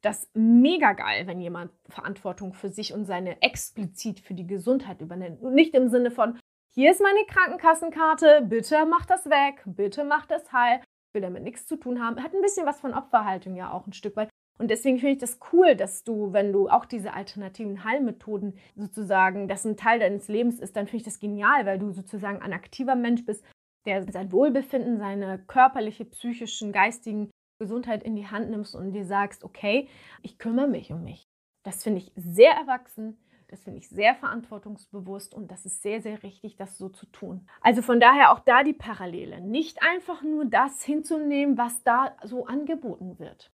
das 0.00 0.30
mega 0.32 0.92
geil, 0.92 1.26
wenn 1.26 1.40
jemand 1.40 1.72
Verantwortung 1.90 2.54
für 2.54 2.70
sich 2.70 2.94
und 2.94 3.04
seine 3.04 3.42
explizit 3.42 4.20
für 4.20 4.32
die 4.32 4.46
Gesundheit 4.46 5.02
übernimmt. 5.02 5.42
Und 5.42 5.54
nicht 5.54 5.74
im 5.74 5.88
Sinne 5.88 6.10
von, 6.10 6.38
hier 6.74 6.90
ist 6.90 7.02
meine 7.02 7.24
Krankenkassenkarte, 7.26 8.46
bitte 8.48 8.86
mach 8.86 9.06
das 9.06 9.26
weg, 9.26 9.62
bitte 9.66 10.04
mach 10.04 10.26
das 10.26 10.52
heil, 10.52 10.80
will 11.12 11.22
damit 11.22 11.42
nichts 11.42 11.66
zu 11.66 11.76
tun 11.76 12.02
haben. 12.02 12.22
Hat 12.22 12.34
ein 12.34 12.42
bisschen 12.42 12.66
was 12.66 12.80
von 12.80 12.94
Opferhaltung 12.94 13.56
ja 13.56 13.72
auch 13.72 13.86
ein 13.86 13.92
Stück 13.92 14.16
weit. 14.16 14.30
Und 14.58 14.70
deswegen 14.70 14.98
finde 14.98 15.14
ich 15.14 15.18
das 15.18 15.38
cool, 15.52 15.74
dass 15.74 16.04
du, 16.04 16.32
wenn 16.32 16.52
du 16.52 16.68
auch 16.68 16.84
diese 16.84 17.12
alternativen 17.12 17.84
Heilmethoden 17.84 18.56
sozusagen, 18.76 19.48
das 19.48 19.64
ein 19.64 19.76
Teil 19.76 19.98
deines 19.98 20.28
Lebens 20.28 20.60
ist, 20.60 20.76
dann 20.76 20.86
finde 20.86 20.98
ich 20.98 21.02
das 21.04 21.18
genial, 21.18 21.66
weil 21.66 21.78
du 21.78 21.90
sozusagen 21.92 22.40
ein 22.40 22.52
aktiver 22.52 22.94
Mensch 22.94 23.24
bist, 23.24 23.44
der 23.84 24.10
sein 24.10 24.30
Wohlbefinden, 24.30 24.98
seine 24.98 25.38
körperliche, 25.38 26.04
psychischen, 26.04 26.72
geistigen 26.72 27.30
Gesundheit 27.58 28.02
in 28.02 28.16
die 28.16 28.28
Hand 28.28 28.50
nimmst 28.50 28.74
und 28.74 28.92
dir 28.92 29.04
sagst, 29.04 29.44
okay, 29.44 29.88
ich 30.22 30.38
kümmere 30.38 30.68
mich 30.68 30.92
um 30.92 31.04
mich. 31.04 31.26
Das 31.64 31.82
finde 31.82 31.98
ich 31.98 32.12
sehr 32.14 32.52
erwachsen, 32.52 33.18
das 33.48 33.62
finde 33.62 33.78
ich 33.78 33.88
sehr 33.88 34.14
verantwortungsbewusst 34.14 35.34
und 35.34 35.50
das 35.50 35.64
ist 35.64 35.82
sehr, 35.82 36.00
sehr 36.02 36.22
richtig, 36.22 36.56
das 36.56 36.76
so 36.76 36.88
zu 36.88 37.06
tun. 37.06 37.48
Also 37.60 37.82
von 37.82 38.00
daher 38.00 38.32
auch 38.32 38.40
da 38.40 38.62
die 38.62 38.72
Parallele. 38.72 39.40
Nicht 39.40 39.82
einfach 39.82 40.22
nur 40.22 40.44
das 40.44 40.82
hinzunehmen, 40.82 41.56
was 41.56 41.82
da 41.84 42.16
so 42.24 42.46
angeboten 42.46 43.18
wird, 43.18 43.52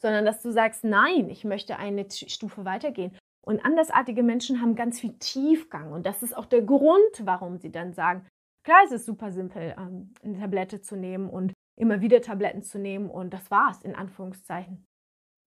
sondern 0.00 0.24
dass 0.24 0.42
du 0.42 0.50
sagst, 0.50 0.84
nein, 0.84 1.30
ich 1.30 1.44
möchte 1.44 1.78
eine 1.78 2.06
Stufe 2.10 2.64
weitergehen. 2.64 3.16
Und 3.42 3.64
andersartige 3.64 4.22
Menschen 4.22 4.60
haben 4.60 4.74
ganz 4.74 5.00
viel 5.00 5.14
Tiefgang 5.18 5.92
und 5.92 6.04
das 6.04 6.22
ist 6.22 6.36
auch 6.36 6.46
der 6.46 6.62
Grund, 6.62 7.22
warum 7.24 7.58
sie 7.58 7.72
dann 7.72 7.94
sagen, 7.94 8.26
Klar, 8.62 8.82
es 8.84 8.92
ist 8.92 9.06
super 9.06 9.32
simpel, 9.32 9.74
ähm, 9.78 10.12
eine 10.22 10.38
Tablette 10.38 10.82
zu 10.82 10.96
nehmen 10.96 11.30
und 11.30 11.52
immer 11.76 12.00
wieder 12.00 12.20
Tabletten 12.20 12.62
zu 12.62 12.78
nehmen 12.78 13.08
und 13.08 13.32
das 13.32 13.50
war's, 13.50 13.82
in 13.82 13.94
Anführungszeichen. 13.94 14.84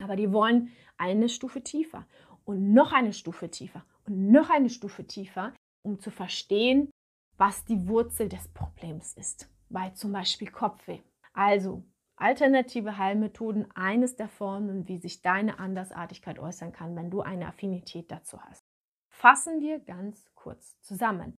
Aber 0.01 0.15
die 0.15 0.33
wollen 0.33 0.71
eine 0.97 1.29
Stufe 1.29 1.61
tiefer 1.61 2.07
und 2.43 2.73
noch 2.73 2.91
eine 2.91 3.13
Stufe 3.13 3.49
tiefer 3.49 3.85
und 4.07 4.31
noch 4.31 4.49
eine 4.49 4.69
Stufe 4.69 5.05
tiefer, 5.05 5.53
um 5.83 5.99
zu 5.99 6.09
verstehen, 6.09 6.89
was 7.37 7.65
die 7.65 7.87
Wurzel 7.87 8.29
des 8.29 8.47
Problems 8.49 9.13
ist, 9.13 9.49
bei 9.69 9.91
zum 9.91 10.11
Beispiel 10.11 10.49
Kopfweh. 10.49 10.99
Also 11.33 11.83
alternative 12.23 12.97
Heilmethoden, 12.97 13.69
eines 13.75 14.15
der 14.15 14.27
Formen, 14.27 14.87
wie 14.87 14.97
sich 14.97 15.21
deine 15.21 15.59
Andersartigkeit 15.59 16.39
äußern 16.39 16.71
kann, 16.71 16.95
wenn 16.95 17.11
du 17.11 17.21
eine 17.21 17.47
Affinität 17.47 18.11
dazu 18.11 18.41
hast. 18.41 18.65
Fassen 19.09 19.61
wir 19.61 19.79
ganz 19.79 20.31
kurz 20.33 20.79
zusammen 20.81 21.37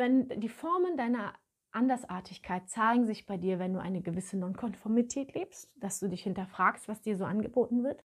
wenn 0.00 0.28
die 0.40 0.48
Formen 0.48 0.96
deiner 0.96 1.34
Andersartigkeit 1.72 2.68
zeigen 2.68 3.06
sich 3.06 3.26
bei 3.26 3.36
dir, 3.36 3.60
wenn 3.60 3.74
du 3.74 3.80
eine 3.80 4.00
gewisse 4.00 4.36
Nonkonformität 4.36 5.34
lebst, 5.34 5.70
dass 5.76 6.00
du 6.00 6.08
dich 6.08 6.22
hinterfragst, 6.24 6.88
was 6.88 7.02
dir 7.02 7.16
so 7.16 7.24
angeboten 7.24 7.84
wird. 7.84 8.02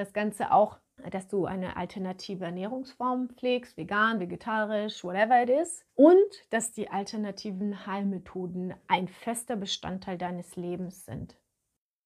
Das 0.00 0.14
Ganze 0.14 0.50
auch, 0.50 0.78
dass 1.10 1.28
du 1.28 1.44
eine 1.44 1.76
alternative 1.76 2.46
Ernährungsform 2.46 3.28
pflegst, 3.36 3.76
vegan, 3.76 4.18
vegetarisch, 4.18 5.04
whatever 5.04 5.42
it 5.42 5.50
is. 5.50 5.84
Und 5.94 6.16
dass 6.48 6.72
die 6.72 6.88
alternativen 6.88 7.86
Heilmethoden 7.86 8.72
ein 8.88 9.08
fester 9.08 9.56
Bestandteil 9.56 10.16
deines 10.16 10.56
Lebens 10.56 11.04
sind. 11.04 11.36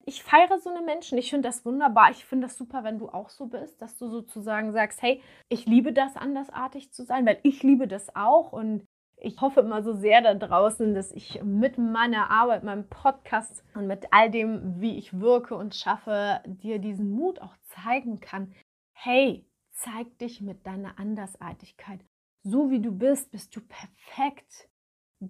Ich 0.06 0.24
feiere 0.24 0.58
so 0.58 0.70
eine 0.70 0.84
Menschen. 0.84 1.18
Ich 1.18 1.30
finde 1.30 1.46
das 1.46 1.64
wunderbar. 1.64 2.10
Ich 2.10 2.24
finde 2.24 2.48
das 2.48 2.58
super, 2.58 2.82
wenn 2.82 2.98
du 2.98 3.10
auch 3.10 3.28
so 3.28 3.46
bist, 3.46 3.80
dass 3.80 3.96
du 3.96 4.08
sozusagen 4.08 4.72
sagst, 4.72 5.00
hey, 5.00 5.22
ich 5.48 5.64
liebe 5.66 5.92
das, 5.92 6.16
andersartig 6.16 6.92
zu 6.92 7.04
sein, 7.04 7.24
weil 7.26 7.38
ich 7.44 7.62
liebe 7.62 7.86
das 7.86 8.16
auch 8.16 8.52
und 8.52 8.84
ich 9.24 9.40
hoffe 9.40 9.60
immer 9.60 9.82
so 9.82 9.94
sehr 9.94 10.20
da 10.20 10.34
draußen, 10.34 10.94
dass 10.94 11.12
ich 11.12 11.42
mit 11.42 11.78
meiner 11.78 12.30
Arbeit, 12.30 12.62
meinem 12.62 12.88
Podcast 12.88 13.64
und 13.74 13.86
mit 13.86 14.06
all 14.10 14.30
dem, 14.30 14.80
wie 14.80 14.98
ich 14.98 15.18
wirke 15.18 15.54
und 15.54 15.74
schaffe, 15.74 16.40
dir 16.46 16.78
diesen 16.78 17.10
Mut 17.10 17.40
auch 17.40 17.56
zeigen 17.74 18.20
kann. 18.20 18.54
Hey, 18.92 19.46
zeig 19.72 20.18
dich 20.18 20.40
mit 20.40 20.66
deiner 20.66 20.98
Andersartigkeit. 20.98 22.00
So 22.42 22.70
wie 22.70 22.80
du 22.80 22.92
bist, 22.92 23.30
bist 23.30 23.54
du 23.56 23.60
perfekt. 23.60 24.68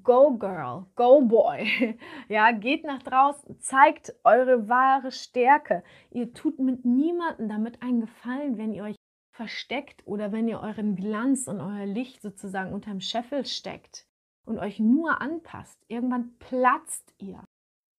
Go 0.03 0.37
Girl, 0.37 0.87
Go 0.97 1.21
Boy. 1.23 1.99
Ja, 2.29 2.53
geht 2.53 2.85
nach 2.85 3.03
draußen, 3.03 3.61
zeigt 3.61 4.15
eure 4.25 4.69
wahre 4.69 5.13
Stärke. 5.13 5.85
Ihr 6.11 6.33
tut 6.33 6.59
mit 6.59 6.85
niemandem 6.85 7.49
damit 7.49 7.83
einen 7.83 8.01
Gefallen, 8.01 8.59
wenn 8.59 8.73
ihr 8.73 8.85
euch 8.85 8.97
versteckt 9.31 10.07
oder 10.07 10.33
wenn 10.33 10.49
ihr 10.49 10.61
euren 10.61 10.97
Glanz 10.97 11.49
und 11.49 11.61
euer 11.61 11.87
Licht 11.87 12.23
sozusagen 12.23 12.73
unterm 12.73 13.01
Scheffel 13.01 13.45
steckt 13.45 14.07
und 14.45 14.59
euch 14.59 14.79
nur 14.79 15.21
anpasst, 15.21 15.79
irgendwann 15.89 16.37
platzt 16.39 17.15
ihr. 17.19 17.45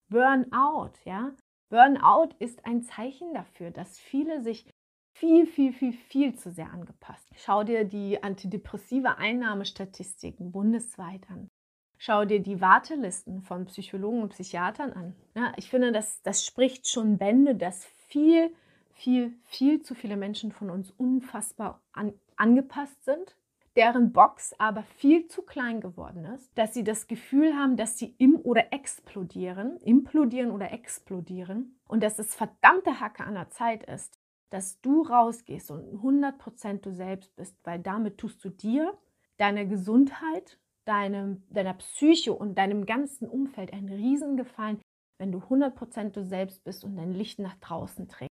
Burnout, 0.10 0.94
ja? 1.04 1.34
Burnout 1.70 2.36
ist 2.40 2.66
ein 2.66 2.84
Zeichen 2.84 3.34
dafür, 3.34 3.72
dass 3.72 3.98
viele 3.98 4.42
sich 4.42 4.66
viel, 5.14 5.48
viel, 5.48 5.74
viel, 5.74 5.94
viel 5.94 6.36
zu 6.36 6.52
sehr 6.52 6.72
angepasst. 6.72 7.28
Schau 7.36 7.64
dir 7.64 7.86
die 7.86 8.22
antidepressive 8.22 9.18
Einnahmestatistiken 9.18 10.52
bundesweit 10.52 11.30
an. 11.30 11.50
Schau 11.98 12.26
dir 12.26 12.42
die 12.42 12.60
Wartelisten 12.60 13.42
von 13.42 13.66
Psychologen 13.66 14.22
und 14.22 14.30
Psychiatern 14.30 14.92
an. 14.92 15.16
Ja, 15.36 15.54
ich 15.56 15.70
finde, 15.70 15.92
das, 15.92 16.22
das 16.22 16.46
spricht 16.46 16.88
schon 16.88 17.18
Bände, 17.18 17.56
dass 17.56 17.86
viel 17.86 18.54
viel, 18.96 19.34
viel 19.44 19.82
zu 19.82 19.94
viele 19.94 20.18
Menschen 20.18 20.52
von 20.52 20.70
uns 20.70 20.90
unfassbar 20.92 21.82
an, 21.92 22.14
angepasst 22.38 23.04
sind, 23.04 23.36
deren 23.76 24.14
Box 24.14 24.54
aber 24.58 24.84
viel 24.84 25.28
zu 25.28 25.42
klein 25.42 25.82
geworden 25.82 26.26
ist, 26.26 26.50
dass 26.58 26.74
sie 26.74 26.84
das 26.84 27.08
Gefühl 27.08 27.54
haben, 27.56 27.76
dass 27.76 27.98
sie 27.98 28.16
im 28.18 28.38
oder 28.38 28.72
explodieren, 28.72 29.78
implodieren 29.82 30.52
oder 30.52 30.72
explodieren 30.72 31.78
und 31.88 32.02
dass 32.02 32.20
es 32.20 32.36
verdammte 32.36 33.00
Hacke 33.00 33.24
an 33.24 33.34
der 33.34 33.50
Zeit 33.50 33.84
ist, 33.84 34.18
dass 34.50 34.80
du 34.82 35.02
rausgehst 35.02 35.72
und 35.72 35.84
100% 36.02 36.82
du 36.82 36.92
selbst 36.92 37.36
bist, 37.36 37.58
weil 37.64 37.80
damit 37.80 38.18
tust 38.18 38.44
du 38.46 38.50
dir, 38.50 38.98
deiner 39.38 39.66
Gesundheit, 39.66 40.58
deinem, 40.86 41.44
deiner 41.50 41.74
Psyche 41.74 42.34
und 42.34 42.58
deinem 42.58 42.86
ganzen 42.86 43.28
Umfeld 43.28 43.74
einen 43.74 43.90
Riesengefallen, 43.90 44.80
wenn 45.18 45.32
du 45.32 45.40
100% 45.40 46.12
du 46.12 46.24
selbst 46.24 46.64
bist 46.64 46.84
und 46.84 46.96
dein 46.96 47.12
Licht 47.12 47.40
nach 47.40 47.56
draußen 47.56 48.08
trägst. 48.08 48.32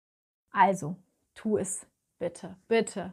Also, 0.50 0.96
tu 1.34 1.58
es 1.58 1.86
bitte, 2.18 2.56
bitte. 2.68 3.12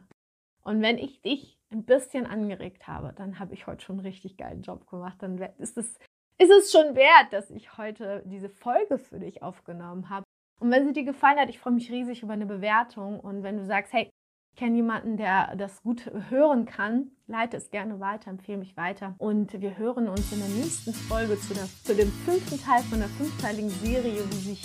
Und 0.62 0.80
wenn 0.80 0.96
ich 0.96 1.20
dich 1.20 1.58
ein 1.74 1.84
bisschen 1.84 2.26
angeregt 2.26 2.86
habe, 2.86 3.12
dann 3.16 3.38
habe 3.38 3.54
ich 3.54 3.66
heute 3.66 3.84
schon 3.84 3.96
einen 3.96 4.06
richtig 4.06 4.36
geilen 4.36 4.62
Job 4.62 4.88
gemacht. 4.88 5.16
Dann 5.20 5.38
ist 5.58 5.76
es, 5.76 5.98
ist 6.38 6.50
es 6.50 6.72
schon 6.72 6.94
wert, 6.94 7.32
dass 7.32 7.50
ich 7.50 7.76
heute 7.76 8.22
diese 8.26 8.48
Folge 8.48 8.98
für 8.98 9.18
dich 9.18 9.42
aufgenommen 9.42 10.08
habe. 10.10 10.24
Und 10.60 10.70
wenn 10.70 10.86
sie 10.86 10.92
dir 10.92 11.04
gefallen 11.04 11.38
hat, 11.38 11.48
ich 11.48 11.58
freue 11.58 11.74
mich 11.74 11.90
riesig 11.90 12.22
über 12.22 12.32
eine 12.32 12.46
Bewertung. 12.46 13.20
Und 13.20 13.42
wenn 13.42 13.56
du 13.56 13.64
sagst, 13.64 13.92
hey, 13.92 14.08
ich 14.54 14.60
kenne 14.60 14.76
jemanden, 14.76 15.16
der 15.16 15.56
das 15.56 15.82
gut 15.82 16.10
hören 16.30 16.64
kann, 16.64 17.10
leite 17.26 17.56
es 17.56 17.70
gerne 17.70 17.98
weiter, 17.98 18.30
empfehle 18.30 18.58
mich 18.58 18.76
weiter. 18.76 19.16
Und 19.18 19.60
wir 19.60 19.76
hören 19.76 20.08
uns 20.08 20.32
in 20.32 20.38
der 20.38 20.48
nächsten 20.48 20.94
Folge 20.94 21.38
zu, 21.40 21.54
der, 21.54 21.66
zu 21.82 21.94
dem 21.94 22.08
fünften 22.24 22.60
Teil 22.60 22.82
von 22.84 23.00
der 23.00 23.08
fünfteiligen 23.08 23.70
Serie, 23.70 24.22
wie 24.30 24.54
sich 24.54 24.64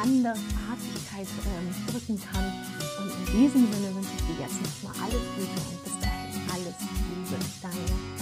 Andersartigkeit 0.00 1.26
ähm, 1.26 1.74
drücken 1.90 2.20
kann. 2.32 2.44
Und 3.02 3.10
in 3.26 3.42
diesem 3.42 3.72
Sinne 3.72 3.94
wünsche 3.94 4.14
ich 4.16 4.36
dir 4.36 4.42
jetzt 4.42 4.82
nochmal 4.82 5.08
alles 5.08 5.22
Gute 5.34 5.83
und 7.34 8.13